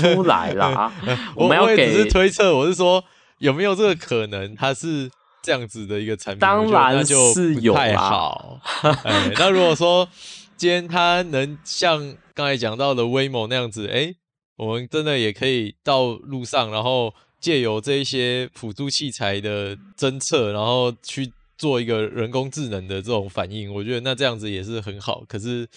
[0.00, 0.92] 出来啦。
[1.36, 3.04] 我们要给，只是推测，我是说
[3.38, 5.08] 有没有这个可能，它是
[5.42, 6.40] 这样子的一个产品？
[6.40, 8.60] 当然是有太好。
[9.04, 10.08] 哎，那如果说
[10.56, 14.16] 今天它能像刚才讲到的 Waymo 那样子，哎、欸，
[14.56, 25.24] 我们真的也可以到路上，然后借由这一些辅助器材的侦测，然后去做一个人工智能的这种反应，我觉得那这样子也是很好。
[25.28, 25.68] 可是。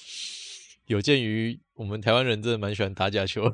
[0.88, 3.50] 有鉴于我们台湾人真的蛮喜欢打假球，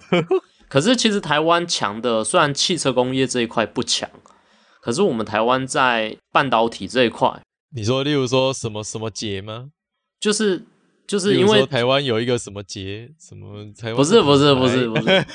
[0.68, 4.10] 可是其实台湾强的虽然汽车工业这一块不强，
[4.90, 7.32] 可是我们台湾在半导体这一块，
[7.76, 9.70] 你说例如说什么什么节吗？
[10.20, 10.66] 就是
[11.06, 15.26] 就是因为台湾有一个什么节，什么台湾不是不是不是不是，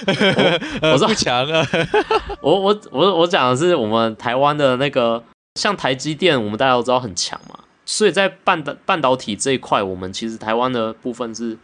[0.83, 1.65] 我说强啊，
[2.43, 5.23] 我我我我讲的是我们台湾的那个
[5.55, 11.57] 像台积电，我们大家都知道很强嘛，所以在半导半导体这一块，我们其实台湾的部分是。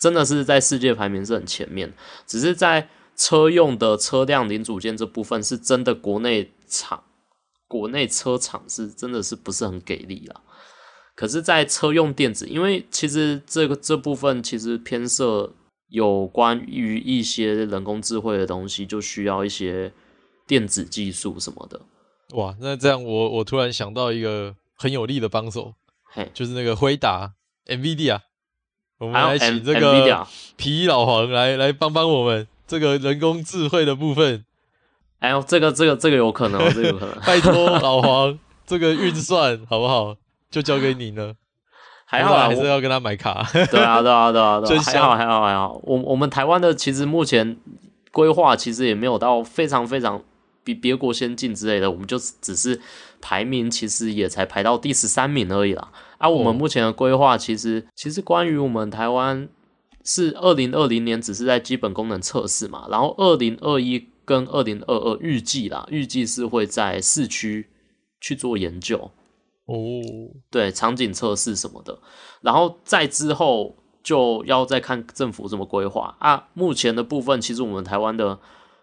[0.00, 1.92] 真的是在世界排名是很前面，
[2.24, 7.02] 只是在车用的车辆零组件这部分，是真的国内厂、
[7.66, 10.42] 国内车厂是真的是不是很给力啦。
[11.14, 15.52] 可是，在车用电子，因为其实这个这部分其实偏涉
[15.88, 19.92] 有关于一些人工智慧的东西，就需要一些
[20.46, 21.80] 电子技术什么的。
[22.34, 27.32] 哇，那这样我我突然想到一个很有力的帮手，嘿，就是那个辉达
[27.66, 28.20] NVIDIA。
[28.98, 30.24] 我们来请这个
[30.56, 34.44] 皮老黄来来帮帮我们这个人工智慧的部分。
[35.20, 37.14] 哎呦，这个这个这个有可能，这个有可能。
[37.26, 40.16] 拜托老黄，这个运算好不好？
[40.50, 41.34] 就交给你了。
[42.04, 43.46] 还好啊，还是要跟他买卡。
[43.52, 44.82] 对啊，对啊，对啊，对啊。
[44.82, 45.80] 还好，还好，还好。
[45.82, 47.56] 我我们台湾的其实目前
[48.12, 50.22] 规划其实也没有到非常非常
[50.64, 52.80] 比别国先进之类的，我们就只是
[53.20, 55.90] 排名其实也才排到第十三名而已啦。
[56.16, 59.48] 啊，我们目前的规划其实，其实关于我们台湾
[60.02, 67.66] 是二零二零年只是在基本功能测试嘛，然后二零二一跟二零二二预计啦，预计是会在市区
[68.20, 69.10] 去做研究。
[69.64, 69.74] 哦，
[70.50, 71.98] 对，场景测试什么的，
[72.42, 76.14] 然后再之后就要再看政府怎么规划。
[76.18, 76.48] 啊。
[76.52, 78.38] 目前的部分，其实我们台湾的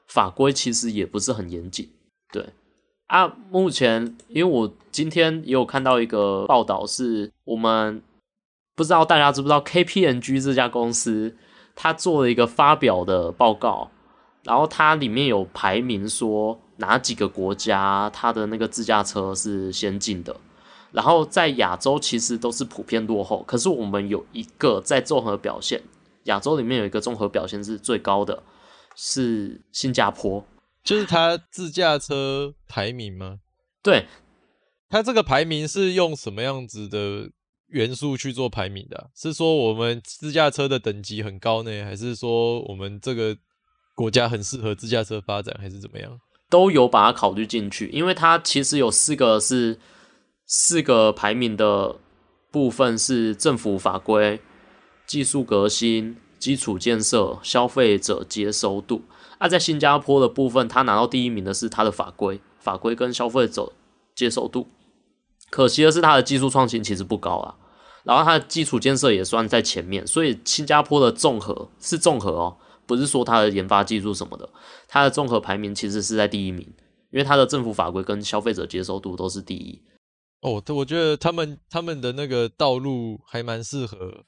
[0.08, 1.88] 法规其实也不是很严谨，
[2.32, 2.50] 对。
[3.06, 8.02] 啊，目前因为我今天也有看到一个报道，是我们
[8.76, 11.36] 不知道大家知不知道 KPMG 这家公司，
[11.76, 13.92] 他做了一个发表的报告，
[14.46, 20.34] 然后它里面有排名说哪几个国家它的那个自驾车是先进的，
[20.92, 25.82] 然后在亚洲其实都是普遍落后，可是我们有一个在综合表现，
[26.26, 28.44] 亚洲里面有一个综合表现是最高的，
[28.96, 30.46] 是新加坡。
[30.84, 33.40] 就是它自驾车排名吗？
[33.82, 34.06] 对，
[34.88, 37.32] 它这个排名是用什么样子的
[37.70, 39.08] 元素去做排名的啊？
[39.16, 43.36] 是说我们自驾车的等级很高呢，还是说我们这个
[43.96, 46.20] 国家很适合自驾车发展，还是怎么样？
[46.50, 49.80] 都有把它考虑进去，因为它其实有四个是
[50.46, 51.96] 四个排名的
[52.52, 54.40] 部分是政府法规、
[55.08, 59.02] 技术革新、基础建设、消费者接受度。
[59.40, 63.74] 那、啊、在新加坡的部分，他拿到第一名的是他的法规、法规跟消费者
[64.14, 64.68] 接受度。
[65.50, 67.56] 可惜的是，它的技术创新其实不高啊。
[68.04, 72.58] 然后它的基础建设也算在前面，所以新加坡的综合是综合哦。
[72.86, 74.50] 不是说它的研发技术什么的，
[74.88, 76.66] 它的综合排名其实是在第一名，
[77.12, 79.82] 因为它的政府法规跟消费者接受度都是第一。
[80.42, 84.24] 哦，我觉得他们他们的那个道路还蛮适合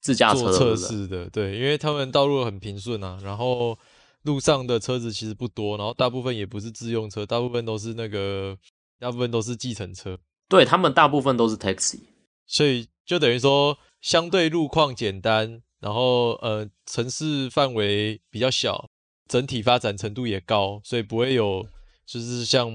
[0.00, 3.78] 自驾车测试的，对，因为他们道路很平顺啊，然后
[4.22, 8.58] 路上的车子其实不多，然后大部分也不是自用车，大部分都是那个
[8.98, 12.00] 大部分都是计程车，对，他们大部分都是 taxi，
[12.46, 15.62] 所以就等于说相对路况简单。
[15.82, 18.88] 然后，呃，城市范围比较小，
[19.26, 21.66] 整体发展程度也高，所以不会有，
[22.06, 22.70] 就是像，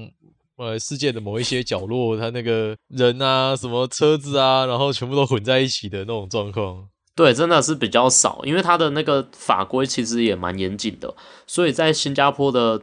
[0.56, 6.86] 呃，世界的某一些角落，它那个人啊，什么车子啊，然后全部都混在一起的那种状况。
[7.14, 11.14] 对，真的是比较少，因为它的那个法规其实也蛮严谨的，
[11.46, 12.82] 所以在新加坡的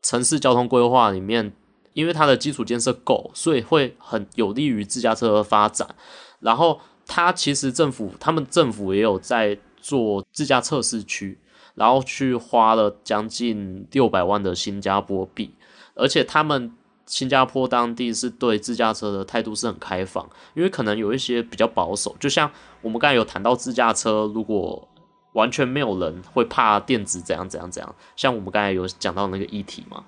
[0.00, 1.52] 城市交通规划里面，
[1.92, 5.94] 因为它的基础建设够，所以会很有利于自驾车的发展。
[6.40, 9.58] 然后，它其实政府，他们政府也有在。
[9.86, 11.38] 做自驾测试区，
[11.76, 15.54] 然后去花了将近六百万的新加坡币，
[15.94, 16.72] 而且他们
[17.06, 22.50] 新加坡当地是对自驾车的态度是很开放，因为可能有一些比较保守，就像
[22.82, 24.88] 我们刚才有谈到自驾车，如果
[25.34, 30.02] 完全没有人会怕电子怎样怎样怎样，像我们刚才有讲到那个议题嘛，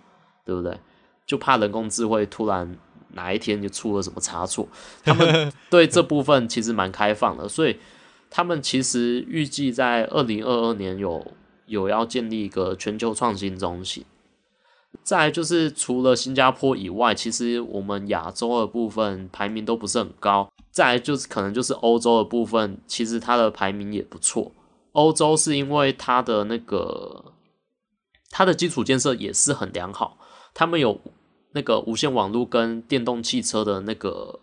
[0.45, 0.76] 对不对？
[1.24, 2.76] 就怕人工智慧突然
[3.12, 4.66] 哪一天就出了什么差错，
[5.05, 7.79] 他们 对这部分其实蛮开放的，所以。
[8.31, 11.26] 他们其实预计在二零二二年有
[11.66, 14.05] 有要建立一个全球创新中心。
[15.03, 20.49] 再就是除了新加坡以外，其实我们亚洲的部分排名都不是很高。
[20.70, 24.53] 再就是可能就是欧洲的部分，其实它的排名也不错。
[24.93, 27.33] 欧洲是因为它的那个
[28.31, 30.18] 它的基础建设也是很良好，
[30.55, 31.01] 他们有
[31.53, 34.41] 那个无线网络跟电动汽车的那个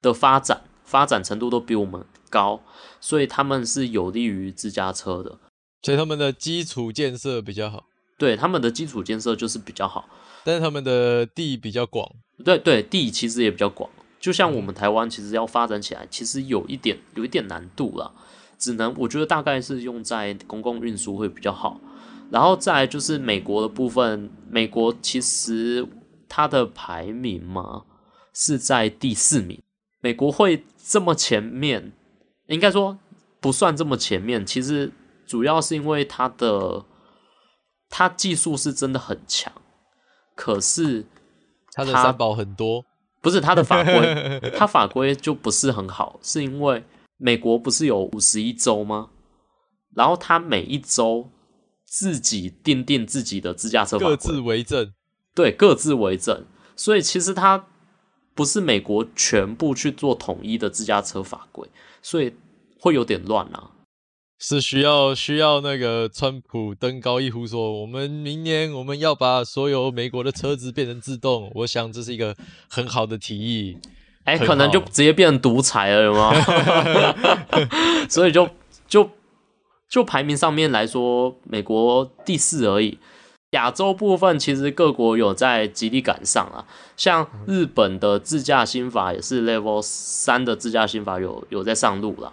[0.00, 0.62] 的发展。
[0.84, 2.62] 发展程度都比我们高，
[2.98, 5.38] 所以他们是有利于自驾车的，
[5.82, 7.84] 所以他们的基础建设比较好。
[8.18, 10.08] 对，他们的基础建设就是比较好，
[10.44, 12.10] 但是他们的地比较广。
[12.42, 13.90] 对对，地其实也比较广。
[14.18, 18.10] 就像我们台湾，其实要发展起来，其实有一点有一点难度啦。
[18.56, 21.80] 只能我觉得大概是用在公共运输会比较好。
[22.30, 25.84] 然后再来就是美国的部分，美国其实
[26.28, 27.82] 它的排名嘛
[28.32, 29.60] 是在第四名。
[30.00, 31.92] 美国会这么前面，
[32.52, 32.98] 应该说
[33.40, 34.44] 不算这么前面。
[34.44, 34.92] 其实
[35.26, 36.84] 主要是因为它的
[37.88, 39.52] 它技术是真的很强，
[40.34, 41.06] 可是
[41.72, 42.84] 它的三宝很多，
[43.20, 46.84] 不是它的法规， 它法规就不是很好，是因为
[47.16, 49.10] 美国不是有五十一州吗？
[49.94, 51.30] 然后它每一州
[51.86, 54.92] 自己订定自己的自驾车法规，各自为政，
[55.34, 56.44] 对，各自为政，
[56.76, 57.66] 所以其实它。
[58.34, 61.68] 不是美国全部去做统一的自驾车法规，
[62.00, 62.34] 所以
[62.82, 63.70] 会有点乱啊。
[64.40, 71.48] 是需要需要那个川普登高一呼说，我们明年我们要把所有美国的车子变成自动。
[71.54, 72.34] 我想这是一个
[72.68, 73.78] 很好的提议。
[74.24, 76.34] 哎、欸，可能就直接变成独裁了，有吗？
[78.10, 78.48] 所以就
[78.88, 79.08] 就
[79.88, 82.98] 就排名上面来说，美国第四而已。
[83.50, 86.66] 亚洲部分其实各国有在极力赶上啊，
[86.96, 92.32] 像日本的自驾新法也是 Level 三的自驾新法有有在上路了，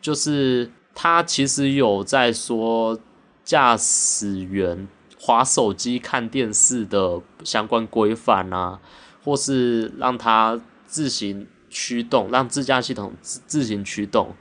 [0.00, 2.98] 就是他其实有在说
[3.44, 4.86] 驾驶员
[5.18, 8.80] 划手机看电视的相关规范啊，
[9.24, 14.34] 或是让他自行驱动，让自驾系统自自行驱动，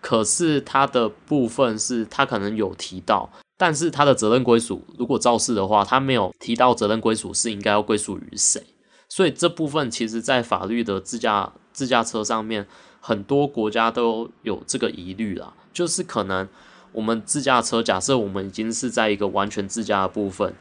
[0.00, 3.30] 可是他的部分是他可能有提到。
[3.60, 8.62] 但是他的责任归属，如果肇事的话，他没有提到责任归属是应该要归属于谁，
[9.08, 12.68] 所以这部分其实，在法律的自驾自驾车上面，
[13.00, 16.48] 很多国家都有这个疑虑啦，就是可能
[16.92, 20.54] 我们自驾车，假设我们已经是在一个完全自驾的部分，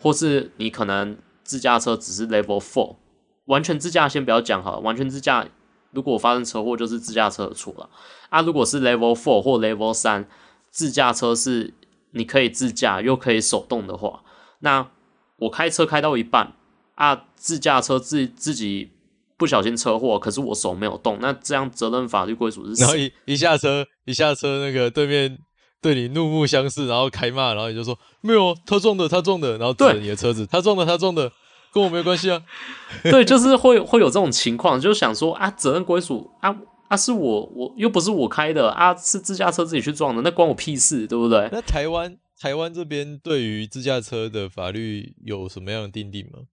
[0.00, 2.96] 或是你可能自驾车只是 Level Four，
[3.46, 5.46] 完全自驾先不要讲好了，完全自驾
[5.90, 7.88] 如果发生车祸就是自驾车的错了
[8.30, 10.28] 啊，如果是 Level Four 或 Level 三，
[10.70, 11.74] 自驾车是。
[12.14, 14.22] 你可以自驾又可以手动的话，
[14.58, 14.86] 那
[15.36, 16.52] 我开车开到一半
[16.94, 18.91] 啊，自驾车自自己
[19.42, 22.82] 不小心车祸，可是我手没有动，那这样责任法律归属是谁？
[22.84, 25.36] 然后一一下车，一下车，那个对面
[25.80, 31.32] 对你怒目相视，然后开骂，然后你就说没有，他撞的，他撞的，然后指着你的车子，他撞的，他撞的，
[31.72, 32.40] 跟我没有关系啊。
[33.02, 36.54] 对，就是会会有这种情况，就想说啊，责任归属啊
[36.86, 41.48] 啊，是我我又不是我开的啊，是自驾车自己去撞的，那关我屁事，对不对？
[41.50, 46.44] 那台湾台湾这边对于自驾车的法律有什么样的定定吗？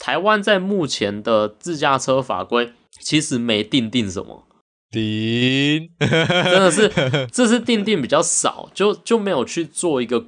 [0.00, 4.46] 台湾在目前的自驾车法规其实没定定什么，
[4.90, 6.88] 定真的是
[7.30, 10.24] 这是定定比较少，就就没有去做一个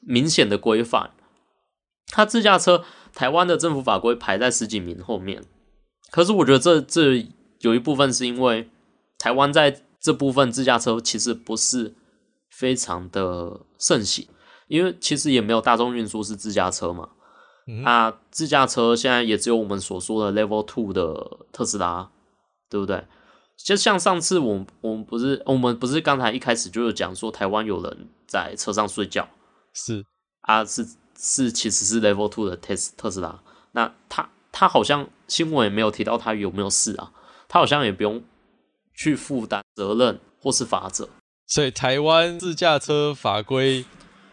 [0.00, 1.12] 明显的规范。
[2.08, 2.84] 它自驾车
[3.14, 5.44] 台湾的政府法规排在十几名后面，
[6.10, 7.26] 可是我觉得这这
[7.60, 8.68] 有一部分是因为
[9.16, 11.94] 台湾在这部分自驾车其实不是
[12.50, 14.26] 非常的盛行，
[14.66, 17.10] 因为其实也没有大众运输是自驾车嘛。
[17.66, 22.10] 那、嗯啊、自驾车现在也只有我们所说的 Level Two 的特斯拉，
[22.68, 23.04] 对不对？
[23.56, 29.28] 就像上次我我们不是我们不是刚才一开始就有讲说台湾有人在车上睡觉，
[29.72, 30.04] 是
[30.42, 30.86] 啊，是
[31.18, 33.40] 是其实是 Level Two 的特特斯拉。
[33.72, 37.12] 那他他好像新闻也没有提到他有没有事啊，
[37.48, 38.22] 他好像也不用
[38.92, 41.08] 去负担责任或是罚则。
[41.46, 43.86] 所以台湾自驾车法规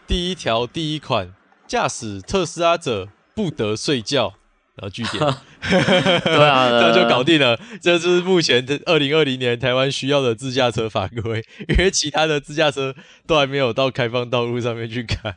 [0.06, 1.34] 第一条第一款，
[1.66, 3.08] 驾驶特斯拉者。
[3.34, 4.34] 不得睡觉，
[4.76, 5.18] 然后据点，
[6.24, 7.58] 对啊， 这样就搞定了。
[7.80, 12.94] 这是目前的二零二零年台湾需要的自驾车法规，因为其他的自驾车
[13.26, 15.34] 都还没有到开放道路上面去开。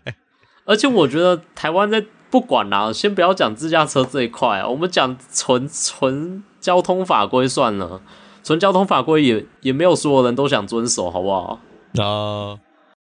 [0.65, 8.01] 而且我觉得台湾在不管啦，先不要讲自驾车这一块，我们讲纯纯交通法规算了。
[8.43, 11.59] 纯交通法规也也没有所有人都想遵守，好不好？
[11.97, 12.59] 啊、呃，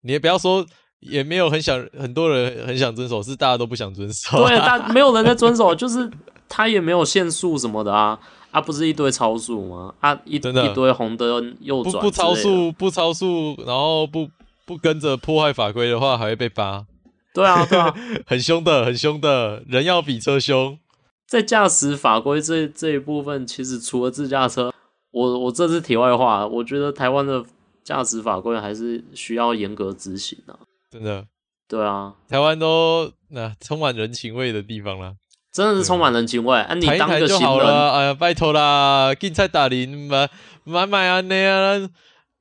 [0.02, 0.64] 你也不要说。
[1.00, 4.46] 也没有很想，很多人很想遵守，是大家都不想遵守。
[4.46, 6.10] 对，大没有人在遵守，就是
[6.48, 8.18] 他也没有限速什么的啊，
[8.50, 9.94] 啊，不是一堆超速吗？
[10.00, 10.38] 啊，一一
[10.74, 14.28] 堆红灯右转，不超速，不超速，然后不
[14.64, 16.86] 不跟着破坏法规的话，还会被罚。
[17.34, 17.94] 对啊，对啊，
[18.26, 20.78] 很凶的，很凶的，人要比车凶。
[21.26, 24.72] 在驾驶法规这这一部分，其实除了自驾车，
[25.10, 27.44] 我我这是题外话，我觉得台湾的
[27.84, 30.58] 驾驶法规还是需要严格执行的。
[30.96, 31.24] 真的，
[31.68, 35.12] 对啊，台湾都那、啊、充满人情味的地方啦，
[35.52, 36.56] 真的是充满人情味。
[36.58, 40.26] 啊，你当个就好了，哎呀，拜托啦，警察打人嘛，
[40.64, 41.76] 买买安尼啊，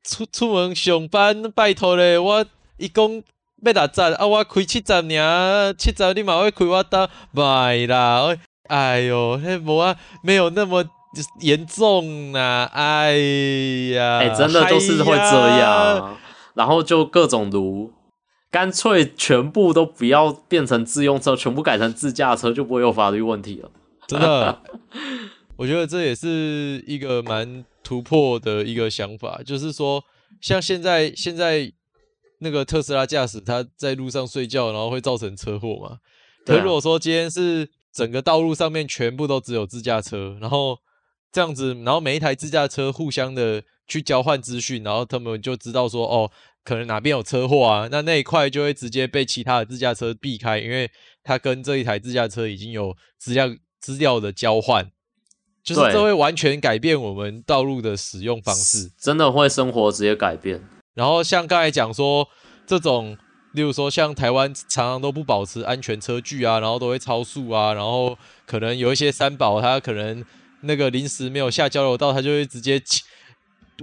[0.03, 2.45] 出出门上班，拜托咧，我
[2.77, 3.21] 一共
[3.61, 8.33] 要六十，啊，我开七十尔，七十你嘛会开我搭，买啦，
[8.69, 10.85] 哎呦，那无啊，没有那么
[11.41, 16.17] 严重啊，哎呀，哎、欸，真的都是会这样，呀
[16.53, 17.91] 然后就各种卢。
[18.55, 23.69] 干脆全部都不要变成自用车，全部改成自驾车，就不会有法律问题了。
[24.07, 24.61] 真的，
[25.57, 30.01] 我觉得这也是一个蛮突破的一个想法，就是说，
[30.39, 31.69] 像现在现在
[32.39, 35.97] 那个特斯拉驾驶，他在路上睡觉，然后会造成车祸嘛？
[36.45, 40.77] 可如果说今天是整个道路上面全部都只有自驾车，然后
[41.29, 46.31] 这样子，然后每一台自驾车互相的去交换资讯，然后他们就知道说，哦。
[46.65, 47.87] 可能哪边有车祸啊？
[47.91, 50.89] 那那一块就会直接被其他的自驾车避开，因为
[51.23, 53.47] 它跟这一台自驾车已经有资料
[53.79, 54.89] 资料的交换，
[55.63, 60.67] 就是这会完全改变我们道路的使用方式，真的会生活直接改变。
[60.95, 62.27] 然后像刚才讲说，
[62.65, 63.15] 这种
[63.53, 70.25] 例如说像台湾常常都不保持安全车距啊，然后都会超速啊，然后可能有一些三宝，他可能
[70.61, 72.81] 那个临时没有下交流道，他就会直接。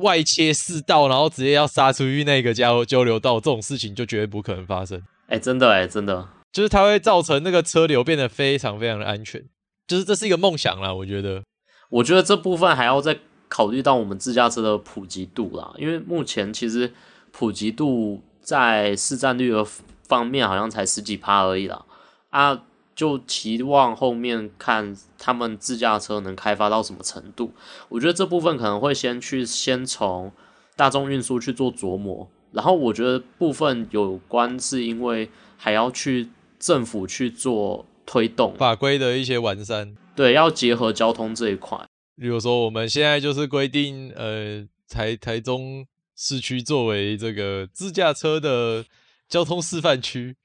[0.00, 4.98] 外切四道，然后直接要杀出去那个交交流道，这种事情就绝对不可能发生。
[5.26, 9.42] 哎、欸，真的哎、欸，真的，就是它会造成那个车流变得非常非常的安全，
[9.86, 10.92] 就是这是一个梦想啦。
[10.92, 11.42] 我觉得，
[11.90, 13.18] 我觉得这部分还要再
[13.48, 16.92] 考虑到我们自驾车的普及度啦，因为目前其实
[17.30, 19.66] 普及度在市占率的
[20.08, 21.84] 方面好像才十几趴而已啦。
[22.30, 22.62] 啊。
[23.02, 27.52] 就期望后面看他们自驾车能开发到什么程度，
[27.88, 30.30] 我觉得这部分可能会先去先从
[30.76, 36.28] 大众运输去做琢磨，然后我觉得部分有关是因为还要去
[36.60, 41.84] 政府去做推动法规的一些完善，对，要结合交通这一块。
[42.14, 45.84] 比如说我们现在就是规定，呃，台台中
[46.14, 48.84] 市区作为这个自驾车的
[49.28, 50.36] 交通示范区。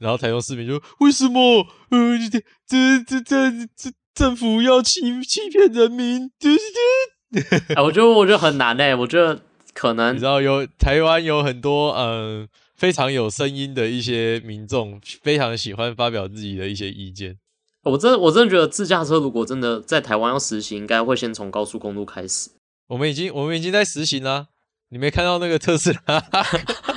[0.00, 1.64] 然后台中市民就为什么？
[1.90, 2.18] 呃，
[2.66, 6.28] 这这这这政府要欺欺骗人民？
[6.40, 7.76] 对对对。
[7.76, 9.40] 哎，我觉得我觉得很难诶，我觉得
[9.72, 17.36] 可能你知道有台湾有很多嗯非常有声音的一些民众，非常喜欢发表自己的一些意见。
[17.84, 22.50] 我真我真的觉得自驾车如果真的在台湾要实行，应该会先从高速公路开始。
[22.88, 24.48] 我们已经我们已经在实行了，
[24.88, 26.20] 你没看到那个特斯拉？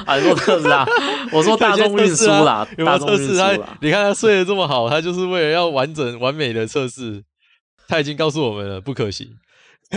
[0.06, 0.86] 还说特斯拉？
[1.34, 3.52] 我说 大众运输啦，有没有测试他？
[3.82, 7.24] 你看他睡得这么好，他就是为了要完整完美的测试。
[7.88, 9.28] 他已经告诉我们了，不可行。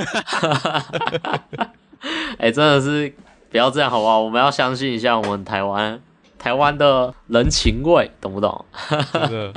[2.37, 3.14] 哎、欸，真的是
[3.49, 4.20] 不要这样好不好？
[4.20, 6.01] 我们要相信一下我们台湾
[6.39, 8.64] 台湾的人情味，懂不懂？
[9.12, 9.53] 真的，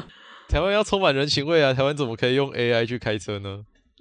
[0.47, 1.73] 台湾要充满人情味啊！
[1.73, 3.59] 台湾怎么可以用 AI 去开车呢？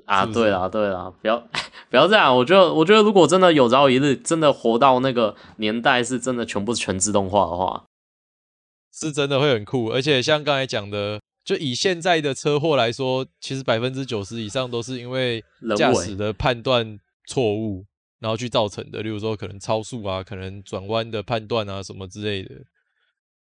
[0.09, 1.39] 啊，是是对啦，对啦，不要
[1.91, 2.37] 不要这样。
[2.37, 7.85] 我觉得，我觉得如果真的有朝一日真的活到那个年代，是真的全部全自动化的话，
[8.93, 9.91] 是真的会很酷。
[9.91, 11.21] 而且像刚才讲的。
[11.45, 15.43] 就以现在的车祸来说，其实百分之九十以上都是因为
[15.79, 17.87] 驾驶的判断错误，
[18.21, 19.01] 然后去造成的。
[19.01, 22.55] 例如说，可能超速啊，可能转弯的判断啊，什么之类的，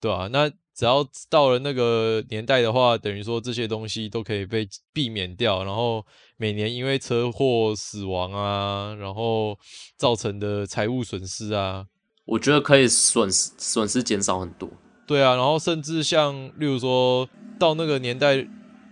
[0.01, 5.65] 对啊，那只要到了那个年代的话，等于说这些东西都可以被避免掉。
[5.65, 6.05] 然后
[6.37, 9.59] 每年因为车祸死亡啊，然后
[9.97, 11.87] 造成的财务损失啊，
[12.27, 14.69] 我觉得可以损失损失减少很多。
[15.07, 17.29] 对啊，然后甚至像例如说。
[17.59, 18.37] 到那个年代，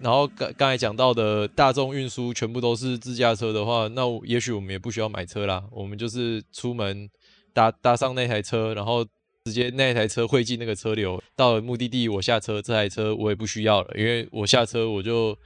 [0.01, 5.63] 然后刚刚才讲到的大众运输全部都是自驾车的话，那也许我们也不需要买车啦。
[5.71, 7.07] 我们就是出门
[7.53, 9.05] 搭搭上那台车，然后
[9.45, 15.37] 直接那台车汇进那个车流，到了目的地我下车，这台车我也不需要了，因为我下车我就，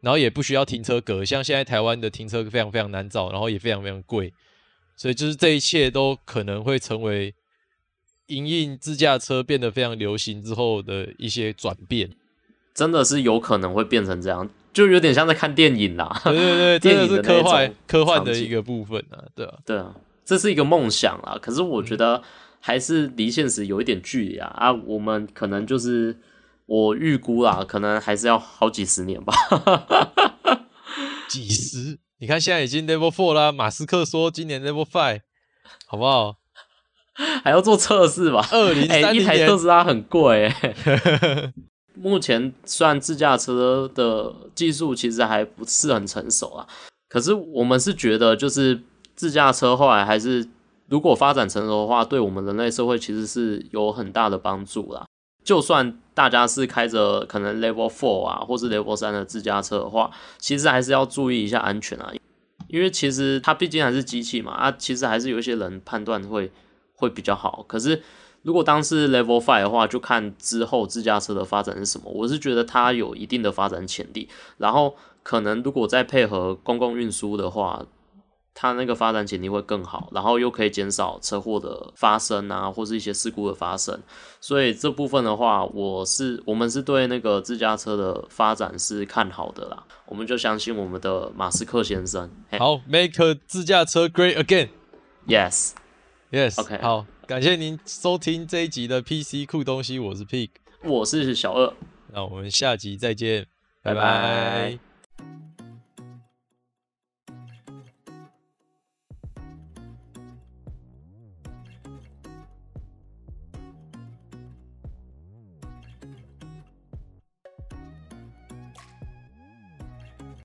[0.00, 1.24] 然后也不需要停车格。
[1.24, 4.32] 像现在台湾的停车非常非常难找，然后也非常非常贵，
[4.96, 7.34] 所以就是这一切都可能会成为
[8.28, 12.08] 营运自驾车变得非常流行之后的一些转变。
[12.72, 16.20] 真的是有可能会变成这样，就有点像在看电影啦。
[16.22, 19.92] 对对对，电影的科幻科幻的一个部分啊，对啊，对啊，
[20.24, 21.36] 这是一个梦想啊。
[21.42, 22.22] 可是我觉得
[22.60, 24.48] 还是离现实有一点距离啊。
[24.56, 26.18] 啊，我们可能就是
[26.66, 29.34] 我预估啦，可能还是要好几十年吧。
[31.28, 31.98] 几十？
[32.20, 35.20] 你看现在已经 Level Four 啦，马斯克说今年 Level Five，
[35.86, 36.36] 好不好？
[37.44, 38.46] 还要做测试吧？
[38.52, 41.52] 二零三零年，一台特斯拉很贵欸。
[42.00, 46.66] 目前算自驾车的技术其实还不是很成熟啊，
[47.08, 48.80] 可是我们是觉得，就是
[49.16, 50.48] 自驾车后来还是
[50.88, 55.06] 如果发展成熟的话，对我们人类社会其实是有很大的帮助啦。
[55.44, 62.12] 就算大家是开着可能 Level Four 啊，或是 Level 三的自驾车的话，其实还是要注意一下安全啊，
[62.68, 66.50] 因为其实它毕竟还是机器嘛，啊，其实还是有一些人判断会
[66.94, 68.02] 会比较好，可是。
[68.42, 72.08] 如果当时 Level Five 的话，就看之后自驾车的发展是什么。
[72.08, 74.28] 我是觉得它有一定的发展潜力，
[74.58, 77.84] 然后可能如果再配合公共运输的话，
[78.54, 84.00] 它那个发展潜力会更好，然后又可以减少车祸的发生啊，或是一些事故的发生。
[84.40, 89.84] 所以这部分的话，我是我们是对那个自驾车的发展是看好的啦。
[90.06, 92.30] 我们就相信我们的马斯克先生。
[92.58, 94.68] 好，Make 自驾车 Great Again。
[95.26, 97.06] Yes，Yes，OK，好。
[97.26, 100.48] 感谢您收听这一集的 PC 酷东西，我是 Pig，
[100.82, 101.74] 我是小二，
[102.10, 103.44] 那我们下集再见，
[103.82, 104.00] 拜拜。
[104.00, 104.87] 拜拜。